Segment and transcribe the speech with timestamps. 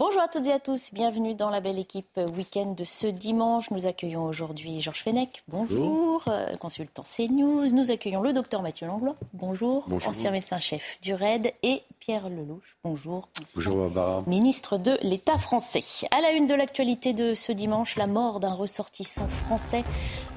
[0.00, 3.70] Bonjour à toutes et à tous, bienvenue dans la belle équipe week-end de ce dimanche.
[3.70, 7.70] Nous accueillons aujourd'hui Georges Fenech, bonjour, euh, consultant CNews.
[7.74, 13.28] Nous accueillons le docteur Mathieu Langlois, bonjour, ancien médecin-chef du RAID, et Pierre Lelouch, bonjour.
[13.54, 14.24] Bonjour Barbara.
[14.26, 15.84] Ministre de l'État français.
[16.10, 19.84] À la une de l'actualité de ce dimanche, la mort d'un ressortissant français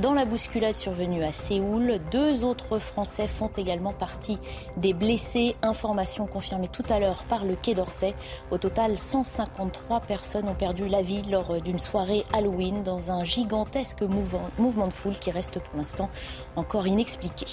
[0.01, 1.99] dans la bousculade survenue à Séoul.
[2.11, 4.39] Deux autres Français font également partie
[4.75, 5.55] des blessés.
[5.61, 8.13] Information confirmée tout à l'heure par le Quai d'Orsay.
[8.51, 13.23] Au total, 150 53 personnes ont perdu la vie lors d'une soirée Halloween dans un
[13.23, 16.09] gigantesque mouvement de foule qui reste pour l'instant
[16.55, 17.45] encore inexpliqué.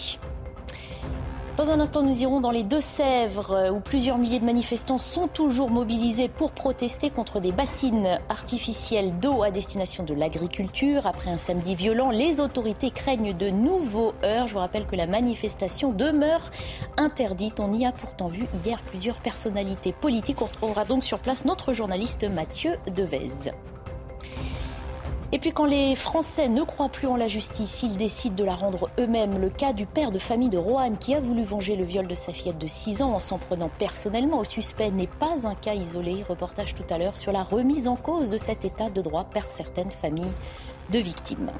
[1.61, 5.69] Dans un instant, nous irons dans les Deux-Sèvres, où plusieurs milliers de manifestants sont toujours
[5.69, 11.06] mobilisés pour protester contre des bassines artificielles d'eau à destination de l'agriculture.
[11.06, 14.48] Après un samedi violent, les autorités craignent de nouveaux heurts.
[14.48, 16.50] Je vous rappelle que la manifestation demeure
[16.97, 17.61] interdite.
[17.61, 20.41] On y a pourtant vu hier plusieurs personnalités politiques.
[20.41, 23.53] On retrouvera donc sur place notre journaliste Mathieu Devez.
[25.32, 28.56] Et puis quand les Français ne croient plus en la justice, ils décident de la
[28.56, 29.40] rendre eux-mêmes.
[29.40, 32.16] Le cas du père de famille de Roanne qui a voulu venger le viol de
[32.16, 35.74] sa fillette de 6 ans en s'en prenant personnellement au suspect n'est pas un cas
[35.74, 36.24] isolé.
[36.28, 39.44] Reportage tout à l'heure sur la remise en cause de cet état de droit par
[39.44, 40.32] certaines familles
[40.90, 41.52] de victimes.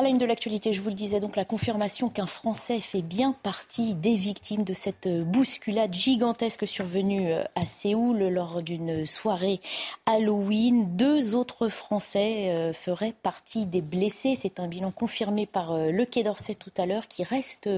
[0.00, 3.02] À la une de l'actualité, je vous le disais donc, la confirmation qu'un Français fait
[3.02, 9.60] bien partie des victimes de cette bousculade gigantesque survenue euh, à Séoul lors d'une soirée
[10.06, 10.96] Halloween.
[10.96, 14.36] Deux autres Français euh, feraient partie des blessés.
[14.36, 17.68] C'est un bilan confirmé par euh, le Quai d'Orsay tout à l'heure qui reste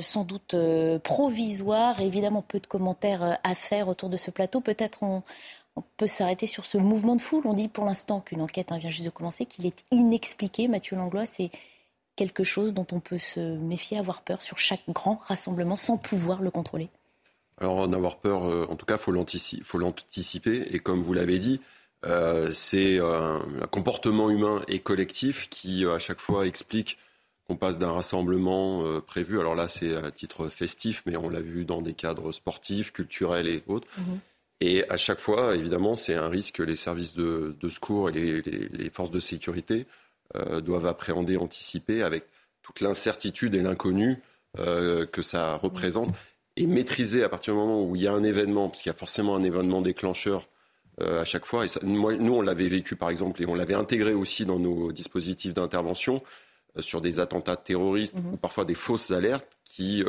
[0.00, 0.54] sans doute
[1.04, 2.00] provisoire.
[2.00, 4.60] Évidemment, peu de commentaires à faire autour de ce plateau.
[4.60, 5.22] Peut-être on,
[5.76, 7.42] on peut s'arrêter sur ce mouvement de foule.
[7.44, 10.68] On dit pour l'instant qu'une enquête vient juste de commencer, qu'il est inexpliqué.
[10.68, 11.50] Mathieu Langlois, c'est
[12.16, 16.42] quelque chose dont on peut se méfier, avoir peur sur chaque grand rassemblement sans pouvoir
[16.42, 16.88] le contrôler
[17.58, 20.66] Alors en avoir peur, euh, en tout cas, il faut l'anticiper.
[20.74, 21.60] Et comme vous l'avez dit,
[22.04, 26.98] euh, c'est euh, un comportement humain et collectif qui, à chaque fois, explique
[27.46, 29.40] qu'on passe d'un rassemblement prévu.
[29.40, 33.48] Alors là, c'est à titre festif, mais on l'a vu dans des cadres sportifs, culturels
[33.48, 33.88] et autres.
[33.98, 34.20] Mhm.
[34.60, 38.90] Et à chaque fois, évidemment, c'est un risque que les services de, secours et les,
[38.90, 39.86] forces de sécurité
[40.36, 42.24] euh, doivent appréhender, anticiper avec
[42.62, 44.18] toute l'incertitude et l'inconnu
[44.58, 46.14] euh, que ça représente
[46.56, 48.94] et maîtriser à partir du moment où il y a un événement, parce qu'il y
[48.94, 50.46] a forcément un événement déclencheur
[51.00, 51.64] euh, à chaque fois.
[51.64, 55.54] Et nous, on l'avait vécu par exemple et on l'avait intégré aussi dans nos dispositifs
[55.54, 56.22] d'intervention
[56.78, 60.04] sur des attentats terroristes mmh ou parfois des fausses alertes qui,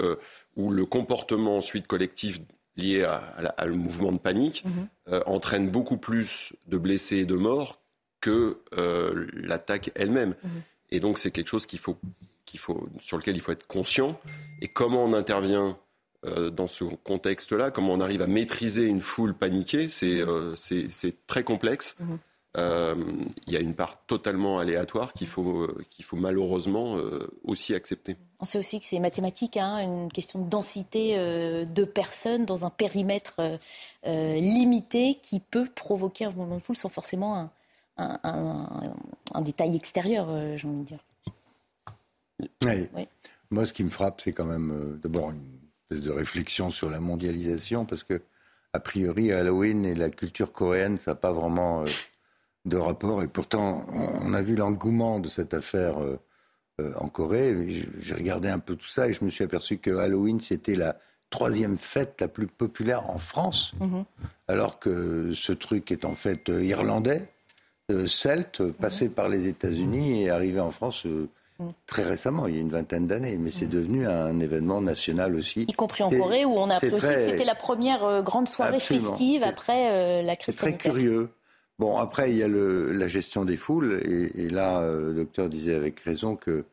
[0.56, 2.40] où le comportement ensuite collectif
[2.78, 4.88] lié à, le mouvement de panique mhm.
[5.10, 7.82] euh, entraîne beaucoup plus de blessés et de morts
[8.22, 10.36] que euh, l'attaque elle-même.
[10.44, 10.62] Mhm.
[10.92, 11.98] Et donc c'est quelque chose qu'il faut,
[12.46, 14.20] qu'il faut, sur lequel il faut être conscient.
[14.62, 15.78] Et comment on intervient
[16.26, 20.56] euh, dans ce contexte-là, comment on arrive à maîtriser une foule paniquée, c'est, mhm.
[20.56, 21.96] c'est, très complexe.
[22.58, 22.96] Euh,
[23.48, 28.18] il y a une part totalement aléatoire qu'il faut, qu'il faut malheureusement euh, aussi accepter.
[28.42, 32.66] On sait aussi que c'est mathématique, hein, une question de densité euh, de personnes dans
[32.66, 33.40] un périmètre
[34.04, 37.50] limité qui peut provoquer un mouvement de foule sans forcément
[37.98, 41.06] un, un, détail extérieur, j'ai envie de dire.
[42.64, 43.08] Oui.
[43.52, 45.44] Moi, ce qui me frappe, c'est quand même d'abord une
[45.84, 48.24] espèce de réflexion sur la mondialisation, parce que,
[48.74, 51.86] a priori, Halloween et la culture coréenne, ça n'a pas vraiment
[52.66, 53.24] de rapport.
[53.24, 53.84] Et pourtant,
[54.24, 56.20] on a vu l'engouement de cette affaire euh,
[56.80, 57.86] euh, en Corée.
[58.00, 60.98] J'ai regardé un peu tout ça et je me suis aperçu que Halloween, c'était la
[61.30, 64.04] troisième fête la plus populaire en France, mhm.
[64.48, 67.30] alors que ce truc est en fait euh, irlandais,
[68.06, 71.28] celte, passé par les États-Unis et arrivé en France mhm.
[71.88, 73.72] très récemment, il y a une vingtaine d'années, mais c'est mhm.
[73.72, 75.64] devenu un événement national aussi.
[75.68, 78.80] Y compris en Corée, où on a appris aussi que c'était la première grande soirée
[78.80, 80.80] festive après la crise sanitaire.
[80.82, 81.30] C'est très curieux.
[81.82, 85.74] Bon, après, il y a la gestion des foules, et, là, euh, le docteur disait
[85.74, 86.64] avec raison que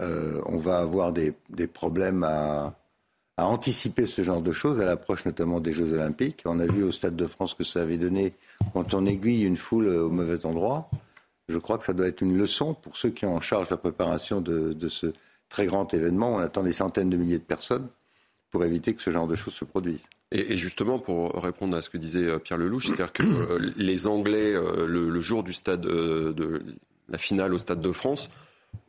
[0.00, 1.34] euh, on va avoir des,
[1.66, 2.74] problèmes à,
[3.36, 6.44] anticiper ce genre de choses, à l'approche notamment des Jeux Olympiques.
[6.46, 8.32] On a vu au Stade de France que ça avait donné
[8.72, 10.88] quand on aiguille une foule au mauvais endroit.
[11.50, 13.76] Je crois que ça doit être une leçon pour ceux qui ont en charge la
[13.76, 15.12] préparation de, ce
[15.50, 16.36] très grand événement.
[16.36, 17.88] On attend des centaines de milliers de personnes.
[18.50, 20.06] Pour éviter que ce genre de choses se produisent.
[20.30, 24.06] Et, justement, pour répondre à ce que disait euh, Pierre Lelouch, c'est-à-dire que euh, les
[24.06, 26.62] Anglais, euh, le, jour du stade de
[27.08, 28.30] la finale au Stade de France,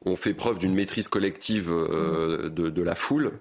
[0.06, 3.31] ont fait preuve d'une maîtrise collective de, la foule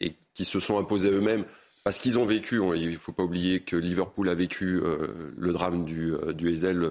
[0.00, 1.44] et qui se sont imposés eux-mêmes
[1.82, 2.60] parce qu'ils ont vécu.
[2.74, 4.80] Il ne faut pas oublier que Liverpool a vécu
[5.36, 6.90] le drame du, du Hazel.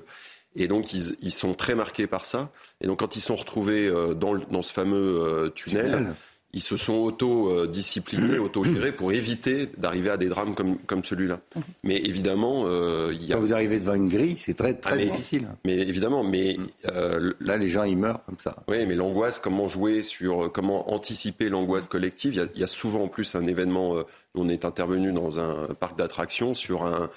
[0.56, 2.52] Et donc, ils, sont très marqués par ça.
[2.82, 6.16] Et donc, quand ils sont retrouvés dans, dans ce fameux tunnel
[6.56, 11.42] ils se sont auto-disciplinés, auto-gérés pour éviter d'arriver à des drames comme, comme celui-là.
[11.84, 13.36] Mais évidemment, euh, il y a...
[13.36, 15.48] Quand vous arrivez devant une grille, c'est très, très ah, difficile.
[15.66, 16.58] Mais évidemment, mais...
[16.90, 18.56] Euh, Là, les gens, ils meurent comme ça.
[18.70, 20.50] Oui, mais l'angoisse, comment jouer sur...
[20.52, 22.42] Comment anticiper l'angoisse collective?
[22.56, 23.98] Il y, a, souvent en plus un événement...
[23.98, 24.04] Euh,
[24.34, 27.10] on est intervenu dans un parc d'attractions sur un,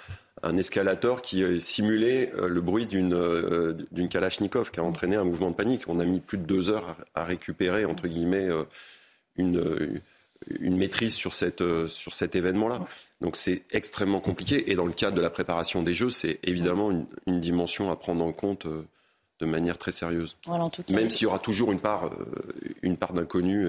[0.44, 5.56] un escalator qui simulait le bruit d'une d'une Kalachnikov qui a entraîné un mouvement de
[5.56, 5.82] panique.
[5.88, 8.48] On a mis plus de deux heures à, récupérer, entre guillemets,
[9.38, 10.00] une,
[10.60, 12.80] une maîtrise sur, cette, sur cet événement-là.
[13.20, 14.70] Donc c'est extrêmement compliqué.
[14.70, 17.96] Et dans le cadre de la préparation des Jeux, c'est évidemment une, une, dimension à
[17.96, 18.82] prendre en compte euh,
[19.40, 20.36] de manière très sérieuse.
[20.90, 22.10] Même s'il y aura toujours une part, euh,
[22.82, 23.66] une part d'inconnu.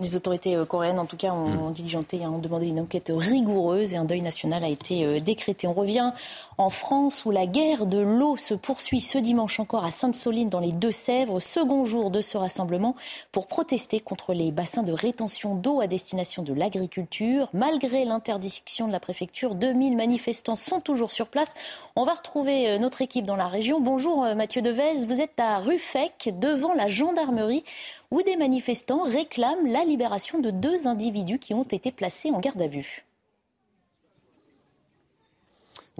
[0.00, 1.72] Les autorités euh, coréennes, en tout cas, ont, hmm.
[1.72, 5.66] diligenté, ont demandé une enquête rigoureuse et un deuil national a été euh, décrété.
[5.66, 6.12] On revient
[6.56, 10.60] en France où la guerre de l'eau se poursuit ce dimanche encore à Sainte-Soline dans
[10.60, 12.96] les Deux-Sèvres, second jour de ce rassemblement
[13.30, 17.48] pour protester contre les bassins de rétention d'eau à destination de l'agriculture.
[17.52, 21.54] Malgré l'interdiction de la préfecture, 2000 manifestants sont toujours sur place.
[21.94, 23.80] On va retrouver euh, notre équipe dans la région.
[23.80, 27.64] Bonjour Mathieu Devez, vous êtes à Ruffec devant la gendarmerie
[28.10, 32.60] où des manifestants réclament la libération de deux individus qui ont été placés en garde
[32.60, 33.04] à vue.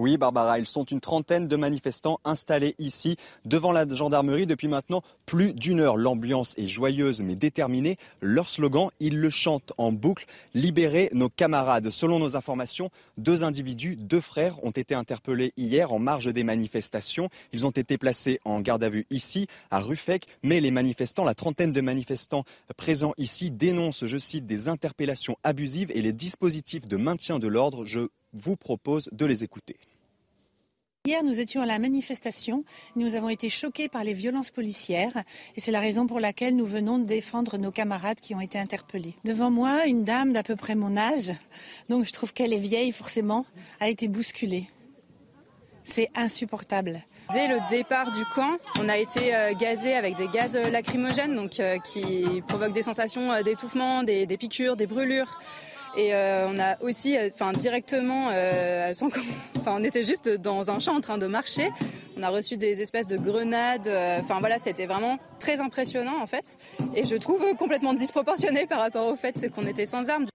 [0.01, 5.03] Oui, Barbara, ils sont une trentaine de manifestants installés ici devant la gendarmerie depuis maintenant
[5.27, 5.99] plus d'une heure.
[5.99, 7.99] L'ambiance est joyeuse mais déterminée.
[8.23, 10.25] Leur slogan, ils le chantent en boucle
[10.55, 11.91] Libérer nos camarades.
[11.91, 12.89] Selon nos informations,
[13.19, 17.29] deux individus, deux frères, ont été interpellés hier en marge des manifestations.
[17.53, 21.35] Ils ont été placés en garde à vue ici, à Ruffec, mais les manifestants, la
[21.35, 22.45] trentaine de manifestants
[22.79, 27.85] présents ici, dénoncent, je cite, des interpellations abusives et les dispositifs de maintien de l'ordre.
[27.85, 29.77] Je vous propose de les écouter.
[31.07, 32.63] Hier, nous étions à la manifestation.
[32.95, 35.17] Nous avons été choqués par les violences policières
[35.57, 38.59] et c'est la raison pour laquelle nous venons de défendre nos camarades qui ont été
[38.59, 39.15] interpellés.
[39.25, 41.33] Devant moi, une dame d'à peu près mon âge,
[41.89, 43.47] donc je trouve qu'elle est vieille forcément,
[43.81, 44.69] a été bousculée.
[45.85, 47.03] C'est insupportable.
[47.33, 51.61] Dès le départ du camp, on a été euh, gazé avec des gaz lacrymogènes donc,
[51.61, 55.39] euh, qui provoquent des sensations euh, d'étouffement, des piqûres, des brûlures.
[55.97, 58.93] Et euh, on a aussi, euh, enfin directement, euh,
[59.59, 61.71] enfin on était juste dans un champ en train de marcher.
[62.17, 63.89] On a reçu des espèces de grenades.
[64.21, 66.59] Enfin voilà, c'était vraiment très impressionnant en fait.
[66.95, 70.27] Et je trouve complètement disproportionné par rapport au fait qu'on était sans armes.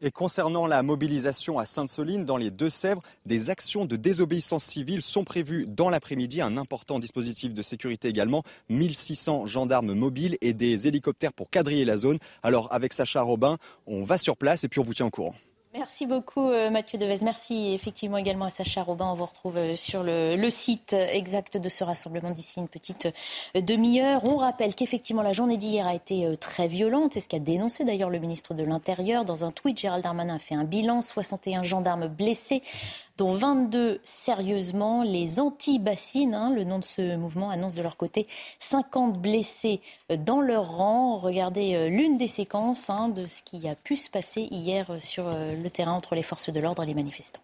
[0.00, 5.24] Et concernant la mobilisation à Sainte-Soline, dans les Deux-Sèvres, des actions de désobéissance civile sont
[5.24, 6.40] prévues dans l'après-midi.
[6.40, 8.42] Un important dispositif de sécurité également.
[8.68, 12.18] 1600 gendarmes mobiles et des hélicoptères pour quadriller la zone.
[12.42, 15.34] Alors, avec Sacha Robin, on va sur place et puis on vous tient au courant.
[15.76, 17.16] Merci beaucoup euh, Mathieu Devez.
[17.24, 19.06] Merci effectivement également à Sacha Robin.
[19.06, 23.08] On vous retrouve euh, sur le, site exact de ce rassemblement d'ici une petite
[23.56, 24.22] euh, demi-heure.
[24.24, 27.14] On rappelle qu'effectivement la journée d'hier a été très violente.
[27.14, 29.24] C'est ce qu'a dénoncé d'ailleurs le ministre de l'Intérieur.
[29.24, 31.02] Dans un tweet, Gérald Darmanin a fait un bilan.
[31.02, 32.62] 61 gendarmes blessés
[33.16, 35.02] dont 22 sérieusement.
[35.02, 38.26] Les anti-bassines, hein, le nom de ce mouvement, annonce de leur côté
[38.58, 39.80] 50 blessés
[40.10, 41.18] euh, dans leur rang.
[41.18, 44.98] Regardez euh, l'une des séquences hein, de ce qui a pu se passer hier euh,
[44.98, 47.40] sur le terrain entre les forces de l'ordre et les manifestants.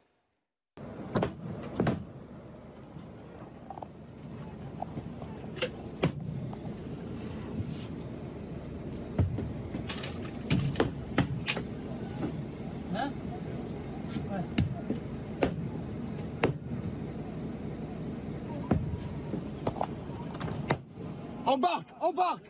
[21.50, 22.44] Embarque Embarque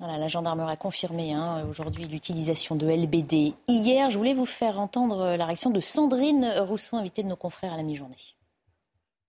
[0.00, 3.54] Voilà, la gendarmerie a confirmé hein, aujourd'hui l'utilisation de LBD.
[3.68, 7.72] Hier, je voulais vous faire entendre la réaction de Sandrine Rousseau, invitée de nos confrères
[7.72, 8.16] à la mi-journée.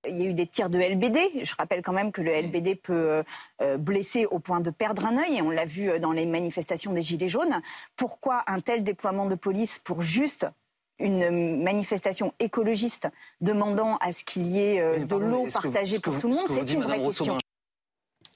[0.07, 1.43] Il y a eu des tirs de LBD.
[1.43, 3.23] Je rappelle quand même que le LBD peut
[3.61, 6.25] euh, blesser au point de perdre un œil, et on l'a vu euh, dans les
[6.25, 7.61] manifestations des Gilets jaunes.
[7.95, 10.47] Pourquoi un tel déploiement de police pour juste
[10.99, 13.07] une manifestation écologiste
[13.41, 16.73] demandant à ce qu'il y ait euh, de l'eau partagée pour tout le monde, c'est
[16.73, 17.37] une vraie question.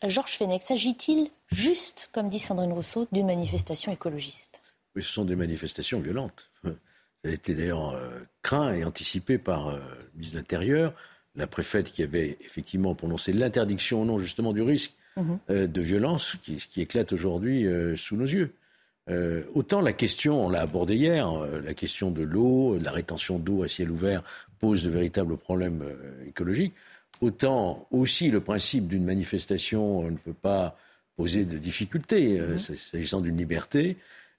[0.06, 4.62] Georges Fenech, s'agit-il juste, comme dit Sandrine Rousseau, d'une manifestation écologiste?
[4.96, 6.52] Oui, ce sont des manifestations violentes.
[6.64, 10.94] Ça a été d'ailleurs euh, craint et anticipé par euh, le ministre de l'Intérieur,
[11.36, 15.40] la préfète qui avait effectivement prononcé l'interdiction au nom justement du risque mhm.
[15.68, 17.66] de violence qui, qui éclate aujourd'hui
[17.96, 18.54] sous nos yeux.
[19.54, 21.30] Autant la question, on l'a abordé hier,
[21.64, 24.24] la question de l'eau, de la rétention d'eau à ciel ouvert
[24.60, 25.84] pose de véritables problèmes
[26.26, 26.74] écologiques.
[27.22, 30.78] Autant aussi le principe d'une manifestation ne peut pas
[31.16, 32.60] poser de difficultés mhm.
[32.60, 33.98] s'agissant d'une liberté.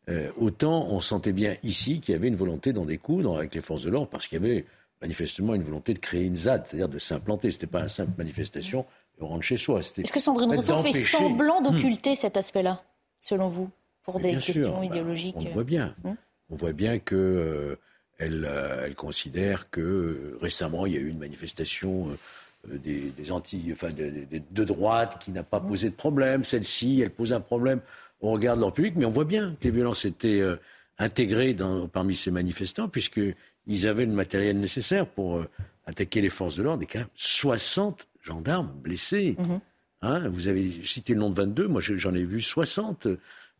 [0.09, 3.63] Euh, autant on sentait bien ici qu'il y avait une volonté d'en découdre avec les
[3.63, 4.67] forces de l'ordre, parce qu'il y avait
[5.01, 7.51] manifestement une volonté de créer une ZAD, c'est-à-dire de s'implanter.
[7.51, 8.85] Ce n'était pas une simple manifestation
[9.19, 9.81] de rentrer chez soi.
[9.81, 11.65] Est-ce que Sandrine Rousseau fait semblant hmm.
[11.65, 12.83] d'occulter cet aspect-là,
[13.19, 13.71] selon vous,
[14.05, 15.95] pour des questions bah, idéologiques On voit bien.
[16.05, 16.15] Hmm.
[16.51, 17.15] On voit bien que.
[17.17, 17.77] Euh,
[18.19, 22.17] elle, euh, elle, considère que récemment, il y a eu une manifestation
[22.65, 24.13] des, anti, enfin, de,
[24.49, 25.67] de droite qui n'a pas hmm.
[25.67, 26.45] posé de problème.
[26.45, 27.81] Celle-ci, elle pose un problème
[28.25, 30.57] on regarde leur public, mais on voit bien que les violences étaient euh,
[30.99, 31.55] intégrées
[31.93, 35.49] parmi ces manifestants, puisqu'ils avaient le matériel nécessaire pour euh,
[35.87, 36.83] attaquer les forces de l'ordre.
[36.83, 39.37] Et quand même 60 gendarmes blessés.
[39.39, 39.61] Mhm.
[40.03, 43.09] Hein, vous avez cité le nom de 22, moi j'en ai vu 60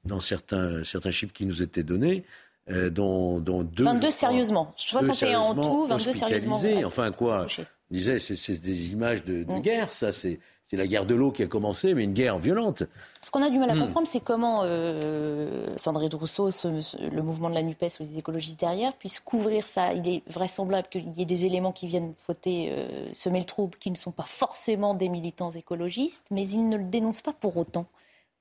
[0.05, 2.25] dans certains, certains chiffres qui nous étaient donnés.
[2.71, 4.73] Euh, dont, dont deux, 22 sérieusement.
[4.77, 6.59] 61 en tout, 22 sérieusement.
[6.87, 9.61] Enfin quoi, je disais, c'est des images de, mm.
[9.61, 10.13] guerre, ça.
[10.13, 12.85] C'est c'est la guerre de l'eau qui a commencé, mais une guerre violente.
[13.21, 13.81] Ce qu'on a du mal à hmm.
[13.81, 18.95] comprendre, c'est comment euh, Sandrine Rousseau, le mouvement de la NUPES ou les écologistes derrière,
[18.95, 19.93] puissent couvrir ça.
[19.93, 23.77] Il est vraisemblable qu'il y ait des éléments qui viennent fauter, euh, semer le trouble,
[23.79, 27.59] qui ne sont pas forcément des militants écologistes, mais ils ne le dénoncent pas pour
[27.59, 27.87] autant.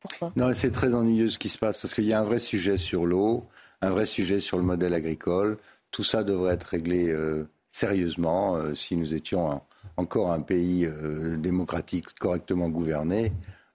[0.03, 0.33] Pourquoi?
[0.35, 2.77] Non, c'est très ennuyeux ce qui se passe, parce qu'il y a un vrai sujet
[2.77, 3.47] sur l'eau,
[3.81, 5.57] un vrai sujet sur le modèle agricole.
[5.91, 9.61] Tout ça devrait être réglé euh, sérieusement euh, si nous étions
[9.95, 13.31] encore un pays euh, démocratique correctement gouverné,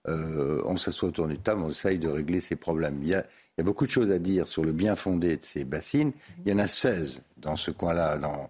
[0.06, 2.99] on s'assoit autour d'une table, on essaye de régler ces problèmes.
[3.02, 3.25] Il y, a,
[3.58, 6.12] beaucoup de choses à dire sur le bien fondé de ces bassines.
[6.47, 8.49] Il y en a 16 dans ce coin-là, dans,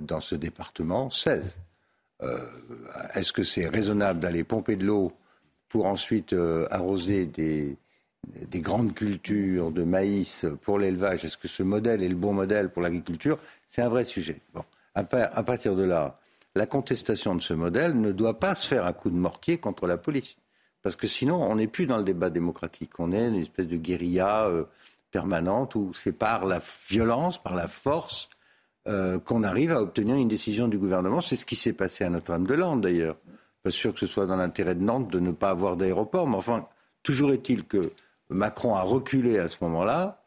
[0.00, 1.58] dans ce département, 16.
[3.14, 5.12] Est-ce que c'est raisonnable d'aller pomper de l'eau
[5.68, 6.34] pour ensuite
[6.70, 7.76] arroser des,
[8.48, 12.70] des grandes cultures de maïs pour l'élevage Est-ce que ce modèle est le bon modèle
[12.70, 13.38] pour l'agriculture?
[13.68, 14.40] C'est un vrai sujet.
[14.54, 14.64] Bon.
[14.94, 16.18] À, partir de là,
[16.54, 19.86] la contestation de ce modèle ne doit pas se faire à coup de mortier contre
[19.86, 20.38] la police.
[20.82, 22.98] Parce que sinon, on n'est plus dans le débat démocratique.
[22.98, 24.64] On est une espèce de guérilla euh,
[25.10, 28.30] permanente où c'est par la violence, par la force,
[28.88, 31.20] euh, qu'on arrive à obtenir une décision du gouvernement.
[31.20, 33.16] C'est ce qui s'est passé à Notre-Dame-de-Lande, d'ailleurs.
[33.66, 36.36] Pas sûr que ce soit dans l'intérêt de Nantes de ne pas avoir d'aéroport, mais
[36.36, 36.68] enfin,
[37.02, 37.90] toujours est-il que
[38.28, 40.22] Macron a reculé à ce moment-là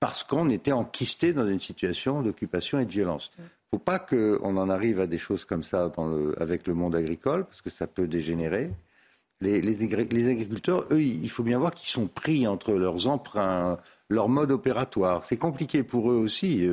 [0.00, 3.30] parce qu'on était enquisté dans une situation d'occupation et de violence
[3.72, 5.92] ne faut pas qu'on en arrive à des choses comme ça
[6.38, 8.72] avec le monde agricole, parce que ça peut dégénérer.
[9.40, 9.84] Les,
[10.28, 13.78] agriculteurs, eux, il faut bien voir qu'ils sont pris entre leurs emprunts,
[14.08, 15.24] leur mode opératoire.
[15.24, 16.68] C'est compliqué pour eux aussi.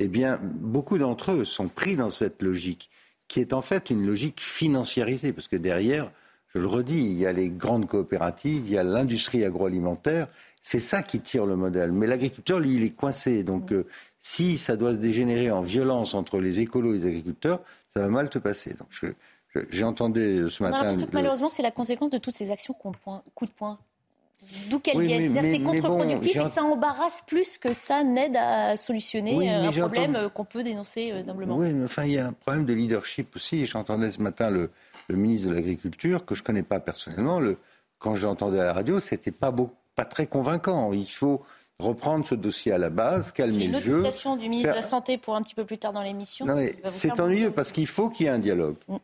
[0.00, 2.90] Eh bien, beaucoup d'entre eux sont pris dans cette logique,
[3.32, 6.10] qui est en fait une logique financiarisée, parce que derrière,
[6.48, 10.26] je le redis, il y a les grandes coopératives, il y a l'industrie agroalimentaire,
[10.60, 11.92] c'est ça qui tire le modèle.
[11.92, 13.42] Mais l'agriculteur, lui, il est coincé.
[13.42, 13.86] Donc, euh,
[14.18, 18.08] si ça doit se dégénérer en violence entre les écolos et les agriculteurs, ça va
[18.08, 18.74] mal te passer.
[18.74, 19.14] Donc,
[19.70, 20.92] j'ai entendu ce matin.
[21.14, 22.92] malheureusement, c'est la conséquence de toutes ces actions coup
[23.46, 23.78] de poing.
[24.68, 25.40] D'où qu'elles viennent.
[25.42, 30.28] C'est contre-productif et ça embarrasse plus que ça n'aide à solutionner euh, un problème euh,
[30.28, 31.56] qu'on peut dénoncer humblement.
[31.56, 33.66] Oui, mais enfin, il y a un problème de leadership aussi.
[33.66, 34.70] J'entendais ce matin le,
[35.08, 37.38] ministre de l'Agriculture, que je ne connais pas personnellement.
[37.38, 37.58] Le,
[37.98, 39.54] quand j'entendais à la radio, c'était pas,
[39.94, 40.92] pas très convaincant.
[40.92, 41.42] Il faut
[41.78, 43.96] reprendre ce dossier à la base, calmer le jeu.
[43.96, 46.46] Une citation du ministre de la Santé pour un petit peu plus tard dans l'émission.
[46.86, 48.76] C'est ennuyeux parce qu'il faut qu'il y ait un dialogue.
[48.88, 48.96] Mm.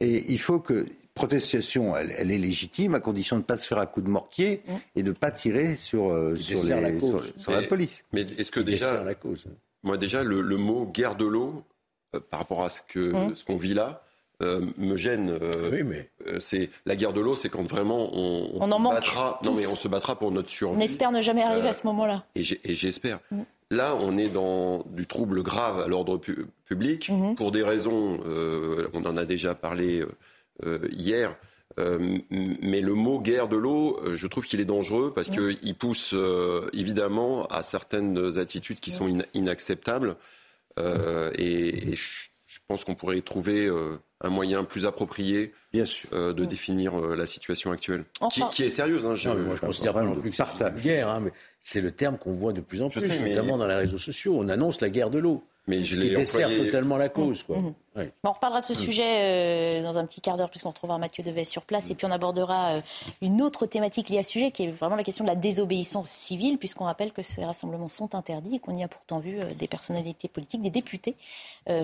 [0.00, 0.86] Et il faut que
[1.18, 4.08] protestation, elle, elle, est légitime à condition de ne pas se faire à coup de
[4.08, 4.72] mortier mm.
[4.96, 6.90] et de ne pas tirer sur, euh, sur, la,
[7.36, 8.04] sur, la, police.
[8.12, 9.44] Mais est-ce que déjà, la cause.
[9.82, 11.62] moi déjà, le, mot guerre de l'eau,
[12.14, 13.34] euh, par rapport à ce mm.
[13.46, 14.02] qu'on vit là,
[14.40, 15.30] euh, me gêne.
[15.30, 16.10] Euh, oui, mais...
[16.28, 19.40] Euh, c'est la guerre de l'eau, c'est quand vraiment on, on, en battra.
[19.42, 20.76] Non, mais on se battra pour notre survie.
[20.76, 22.24] On espère ne jamais arriver à ce moment-là.
[22.36, 23.18] Et j'espère.
[23.32, 23.40] Mm.
[23.70, 26.20] Là, on est dans du trouble grave à l'ordre
[26.66, 27.34] public mm-hmm.
[27.34, 28.20] pour des raisons.
[28.94, 30.04] on en a déjà parlé
[30.90, 31.36] hier.
[31.78, 36.14] mais le mot guerre de l'eau, je trouve qu'il est dangereux parce qu'il pousse
[36.72, 40.16] évidemment à certaines attitudes qui sont inacceptables.
[40.76, 43.70] et, je, pense qu'on pourrait trouver
[44.20, 46.08] un moyen plus approprié Bien sûr.
[46.12, 48.04] Euh, de définir euh, la situation actuelle,
[48.52, 49.04] qui, est sérieuse.
[49.06, 51.90] Hein, je, ne considère pas non plus que c'est une guerre, hein, mais c'est le
[51.90, 54.34] terme qu'on voit de plus en plus, notamment dans les réseaux sociaux.
[54.38, 57.42] On annonce la guerre de l'eau, mais je qui dessert totalement la cause.
[57.42, 57.58] Quoi.
[57.58, 57.74] Mmh.
[58.24, 61.44] on reparlera de ce sujet euh, dans un petit quart d'heure, puisqu'on retrouvera Mathieu Deves
[61.44, 61.90] sur place.
[61.90, 62.80] Et puis on abordera euh,
[63.20, 66.08] une autre thématique liée à ce sujet, qui est vraiment la question de la désobéissance
[66.08, 69.52] civile, puisqu'on rappelle que ces rassemblements sont interdits et qu'on y a pourtant vu euh,
[69.54, 71.14] des personnalités politiques, des députés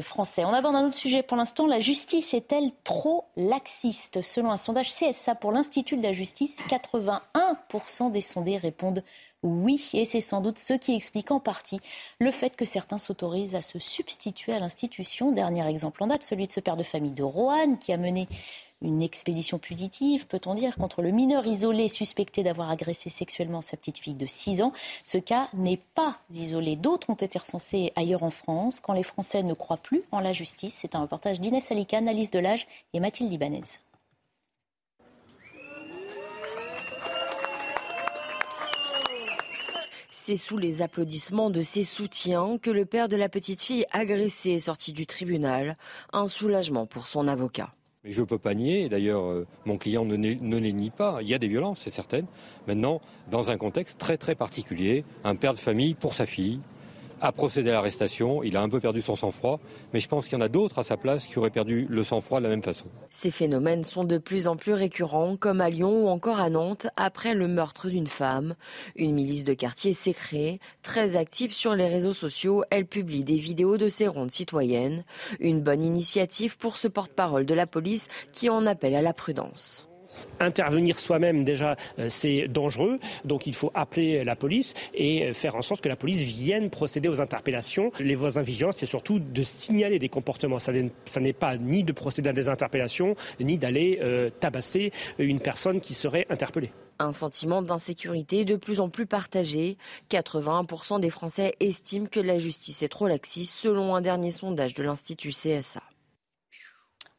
[0.00, 0.44] français.
[0.46, 1.66] On aborde un autre sujet pour l'instant.
[1.66, 4.22] La justice est-elle trop laxiste?
[4.22, 9.02] Selon un sondage CSA pour l'Institut de la justice, 81% des sondés répondent
[9.44, 11.78] oui, et c'est sans doute ce qui explique en partie
[12.18, 15.32] le fait que certains s'autorisent à se substituer à l'institution.
[15.32, 18.26] Dernier exemple en date, celui de ce père de famille de Roanne qui a mené
[18.80, 23.98] une expédition punitive, peut-on dire, contre le mineur isolé suspecté d'avoir agressé sexuellement sa petite
[23.98, 24.72] fille de 6 ans.
[25.04, 26.76] Ce cas n'est pas isolé.
[26.76, 28.80] D'autres ont été recensés ailleurs en France.
[28.80, 32.30] Quand les Français ne croient plus en la justice, c'est un reportage d'Inès Alicane, Alice
[32.30, 33.62] Delage et Mathilde Ibanez.
[40.26, 44.52] C'est sous les applaudissements de ses soutiens que le père de la petite fille agressée
[44.52, 45.76] est sorti du tribunal.
[46.14, 47.74] Un soulagement pour son avocat.
[48.04, 51.28] Je ne peux pas nier, d'ailleurs euh, mon client ne, ne, les nie pas, il
[51.28, 52.22] y a des violences, c'est certain.
[52.66, 56.60] Maintenant, dans un contexte très très particulier, un père de famille pour sa fille,
[57.24, 58.42] a procédé à l'arrestation.
[58.42, 59.58] Il a un peu perdu son sang-froid,
[59.92, 62.02] mais je pense qu'il y en a d'autres à sa place qui auraient perdu le
[62.02, 62.84] sang-froid de la même façon.
[63.08, 66.86] Ces phénomènes sont de plus en plus récurrents, comme à Lyon ou encore à Nantes,
[66.96, 68.54] après le meurtre d'une femme.
[68.96, 72.62] Une milice de quartier s'est créée, très active sur les réseaux sociaux.
[72.70, 75.04] Elle publie des vidéos de ses rondes citoyennes.
[75.40, 79.88] Une bonne initiative pour ce porte-parole de la police qui en appelle à la prudence.
[80.40, 82.98] Intervenir soi-même, déjà, euh, c'est dangereux.
[83.24, 86.70] Donc il faut appeler la police et euh, faire en sorte que la police vienne
[86.70, 87.92] procéder aux interpellations.
[88.00, 90.58] Les voisins vigilants, c'est surtout de signaler des comportements.
[90.58, 95.80] Ça n'est pas ni de procéder à des interpellations, ni d'aller euh, tabasser une personne
[95.80, 96.72] qui serait interpellée.
[96.98, 99.76] Un sentiment d'insécurité de plus en plus partagé.
[100.10, 104.82] 81% des Français estiment que la justice est trop laxiste, selon un dernier sondage de
[104.84, 105.82] l'Institut CSA.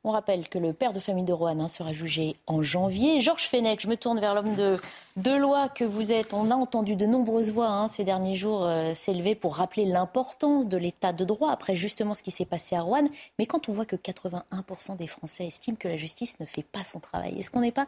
[0.07, 3.21] On rappelle que le père de famille de Roanne hein, sera jugé en janvier.
[3.21, 6.31] Georges Fenech, je me tourne vers l'homme de, loi que vous êtes.
[6.31, 10.67] On a entendu de nombreuses voix hein, ces derniers jours euh, s'élever pour rappeler l'importance
[10.67, 13.09] de l'état de droit après justement ce qui s'est passé à Roanne.
[13.39, 16.83] Mais quand on voit que 81% des Français estiment que la justice ne fait pas
[16.83, 17.87] son travail, est-ce qu'on n'est pas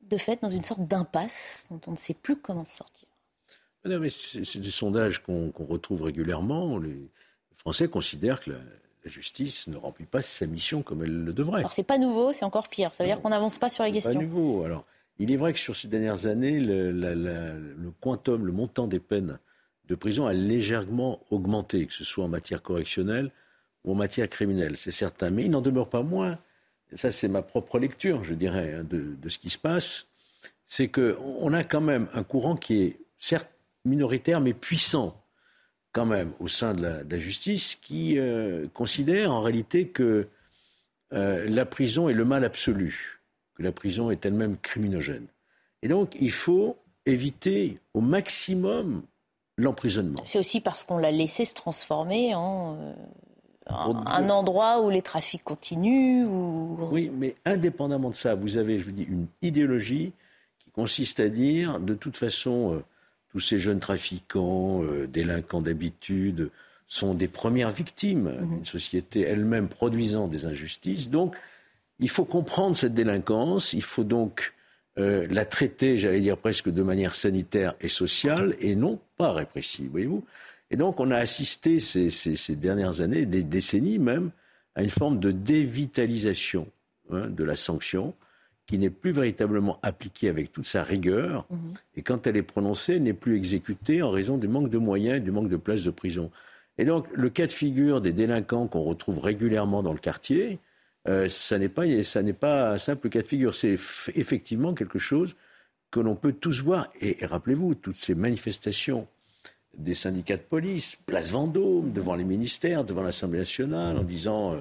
[0.00, 3.06] de fait dans une sorte d'impasse dont on ne sait plus comment se sortir?
[3.84, 6.78] Non, mais c'est des sondages qu'on retrouve régulièrement.
[6.78, 7.10] Les
[7.54, 8.52] Français considèrent que
[9.04, 11.60] la justice ne remplit pas sa mission comme elle le devrait.
[11.60, 12.94] Alors c'est pas nouveau, c'est encore pire.
[12.94, 14.14] Ça veut dire qu'on n'avance pas sur la question.
[14.14, 14.64] Pas nouveau.
[14.64, 14.84] Alors
[15.18, 19.38] il est vrai que sur ces dernières années, le, le, quantum, le montant des peines
[19.88, 23.30] de prison a légèrement augmenté, que ce soit en matière correctionnelle
[23.84, 25.30] ou en matière criminelle, c'est certain.
[25.30, 26.38] Mais il n'en demeure pas moins,
[26.90, 30.06] et ça c'est ma propre lecture, je dirais, hein, de, de, ce qui se passe,
[30.64, 33.50] c'est qu'on a quand même un courant qui est certes
[33.84, 35.22] minoritaire mais puissant
[35.94, 40.26] quand même au sein de la, justice qui euh, considère en réalité que
[41.12, 43.20] euh, la prison est le mal absolu,
[43.54, 45.26] que la prison est elle-même criminogène.
[45.82, 46.76] Et donc il faut
[47.06, 49.02] éviter au maximum
[49.56, 50.20] l'emprisonnement.
[50.24, 52.92] C'est aussi parce qu'on l'a laissé se transformer en euh,
[53.70, 56.26] un, endroit où les trafics continuent.
[56.26, 60.12] Oui, mais indépendamment de ça, vous avez, je vous dis, une idéologie
[60.58, 62.82] qui consiste à dire, de toute façon,
[63.34, 66.50] tous ces jeunes trafiquants, euh, délinquants d'habitude,
[66.86, 68.64] sont des premières victimes d'une mhm.
[68.64, 71.10] société elle-même produisant des injustices.
[71.10, 71.34] Donc,
[71.98, 74.54] il faut comprendre cette délinquance, il faut donc
[74.98, 79.90] euh, la traiter, j'allais dire presque de manière sanitaire et sociale, et non pas répressive,
[79.90, 80.24] voyez-vous.
[80.70, 84.30] Et donc, on a assisté ces, ces, dernières années, des décennies même,
[84.76, 86.68] à une forme de dévitalisation
[87.10, 88.14] hein, de la sanction
[88.66, 91.74] qui n'est plus véritablement appliquée avec toute sa rigueur, mhm.
[91.96, 95.20] et quand elle est prononcée, n'est plus exécutée en raison du manque de moyens et
[95.20, 96.30] du manque de places de prison.
[96.78, 100.58] Et donc, le cas de figure des délinquants qu'on retrouve régulièrement dans le quartier,
[101.06, 101.84] euh, ça n'est pas,
[102.40, 103.76] pas un simple cas de figure, c'est
[104.14, 105.36] effectivement quelque chose
[105.90, 106.88] que l'on peut tous voir.
[107.00, 109.06] Et, rappelez-vous, toutes ces manifestations
[109.76, 114.60] des syndicats de police, place Vendôme, devant les ministères, devant l'Assemblée nationale, en disant euh,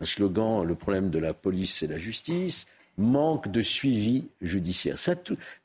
[0.00, 2.66] un slogan, le problème de la police, c'est la justice
[3.02, 4.98] manque de suivi judiciaire.
[4.98, 5.14] Ça,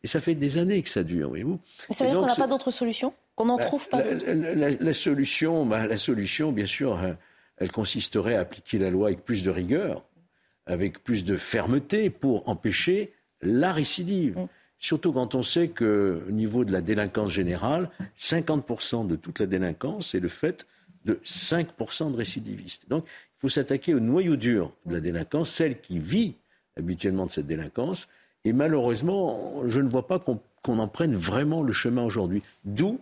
[0.03, 1.59] et ça fait des années que ça dure, voyez-vous.
[1.89, 4.93] Ça veut dire qu'on n'a pas d'autre solution Qu'on n'en bah, trouve pas d'autre la,
[4.93, 7.17] solution, bah, la solution, bien sûr, hein,
[7.57, 10.03] elle consisterait à appliquer la loi avec plus de rigueur,
[10.65, 14.37] avec plus de fermeté pour empêcher la récidive.
[14.37, 14.47] Mm.
[14.79, 20.13] Surtout quand on sait qu'au niveau de la délinquance générale, 50% de toute la délinquance
[20.13, 20.67] est le fait
[21.03, 22.87] de 5% de récidivistes.
[22.89, 26.35] Donc, il faut s'attaquer au noyau dur de la délinquance, celle qui vit
[26.77, 28.07] habituellement de cette délinquance.
[28.45, 32.43] Et malheureusement, je ne vois pas qu'on en prenne vraiment le chemin aujourd'hui.
[32.65, 32.99] D'où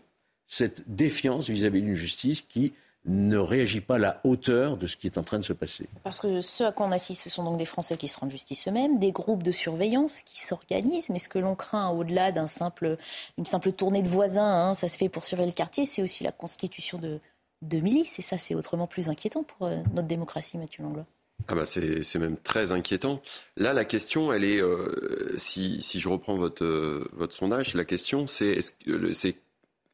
[0.47, 2.73] cette défiance vis-à-vis d'une justice qui
[3.05, 5.88] ne réagit pas à la hauteur de ce qui est en train de se passer.
[6.03, 8.31] Parce que ce à quoi on assiste, ce sont donc des Français qui se rendent
[8.31, 12.47] justice eux-mêmes, des groupes de surveillance qui s'organisent, mais ce que l'on craint au-delà d'une
[12.47, 12.97] simple,
[13.43, 16.31] simple tournée de voisins, hein, ça se fait pour surveiller le quartier, c'est aussi la
[16.31, 17.19] constitution de,
[17.61, 21.05] de milices, et ça c'est autrement plus inquiétant pour euh, notre démocratie, Mathieu Langlois.
[21.48, 23.21] Ah bah c'est même très inquiétant.
[23.58, 27.86] Là, la question, elle est, euh, si, si, je reprends votre, euh, votre sondage, la
[27.86, 29.38] question c'est est-ce que, est,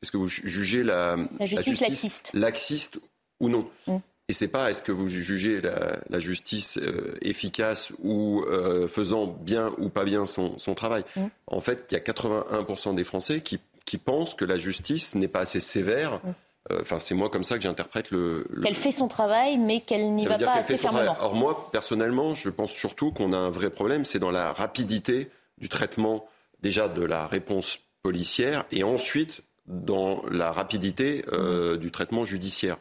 [0.01, 2.32] est-ce que vous jugez la, la, justice, laxiste.
[2.34, 2.99] laxiste.
[3.39, 3.97] ou non mm.
[4.30, 8.45] Et c'est pas est-ce que vous jugez la, la justice euh, efficace ou
[8.88, 11.04] faisant bien ou pas bien son, son travail.
[11.17, 11.25] Mm.
[11.47, 15.27] En fait, il y a 81% des Français qui, qui, pensent que la justice n'est
[15.27, 16.21] pas assez sévère.
[16.23, 16.34] Mm.
[16.69, 18.45] Euh, enfin, c'est moi comme ça que j'interprète le.
[18.62, 21.15] Qu'elle fait son travail, mais qu'elle n'y va pas assez fermement.
[21.19, 25.32] Or moi, personnellement, je pense surtout qu'on a un vrai problème, c'est dans la rapidité
[25.58, 26.28] du traitement
[26.62, 32.78] déjà de la réponse policière et ensuite dans la rapidité euh, du traitement judiciaire.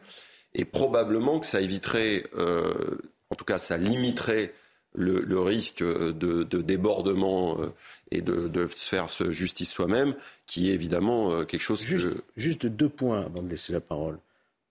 [0.53, 2.97] Et probablement que ça éviterait, euh,
[3.29, 4.53] en tout cas ça limiterait
[4.93, 7.73] le, risque de, débordement euh,
[8.11, 12.23] et de, se faire justice soi-même, qui est évidemment quelque chose juste, que...
[12.35, 14.17] Juste deux points avant de laisser la parole.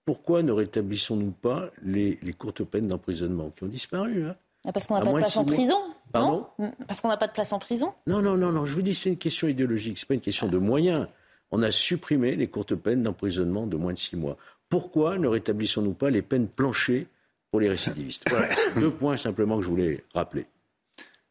[0.05, 4.35] Pourquoi ne rétablissons-nous pas les, courtes peines d'emprisonnement qui ont disparu hein?
[4.67, 5.79] Ah, parce qu'on n'a pas de place en prison
[6.13, 6.47] Pardon?
[6.59, 8.67] Non Parce qu'on n'a pas de place en prison Non, non, non, non.
[8.67, 9.99] Je vous dis, c'est une question idéologique.
[9.99, 11.07] C'est pas une question de moyens
[11.51, 14.37] on a supprimé les courtes peines d'emprisonnement de moins de six mois.
[14.69, 17.09] Pourquoi ne rétablissons-nous pas les peines planchées
[17.51, 18.25] pour les récidivistes?
[18.77, 20.47] Deux points simplement que je voulais rappeler.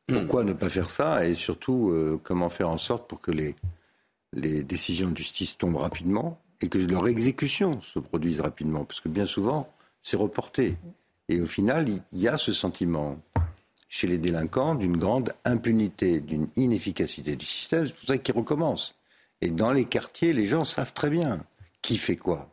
[0.10, 3.56] Pourquoi ne pas faire ça et surtout euh, comment faire en sorte pour que les,
[4.34, 8.86] les décisions de justice tombent rapidement et que leur exécution se produise rapidement?
[8.86, 10.76] Parce que bien souvent, c'est reporté.
[11.30, 13.20] Et au final, il y a ce sentiment
[13.88, 17.88] chez les délinquants d'une grande impunité, d'une inefficacité du système.
[17.88, 18.96] C'est pour ça qu'ils recommencent.
[19.42, 21.44] Et dans les quartiers, les gens savent très bien
[21.82, 22.50] qui fait quoi.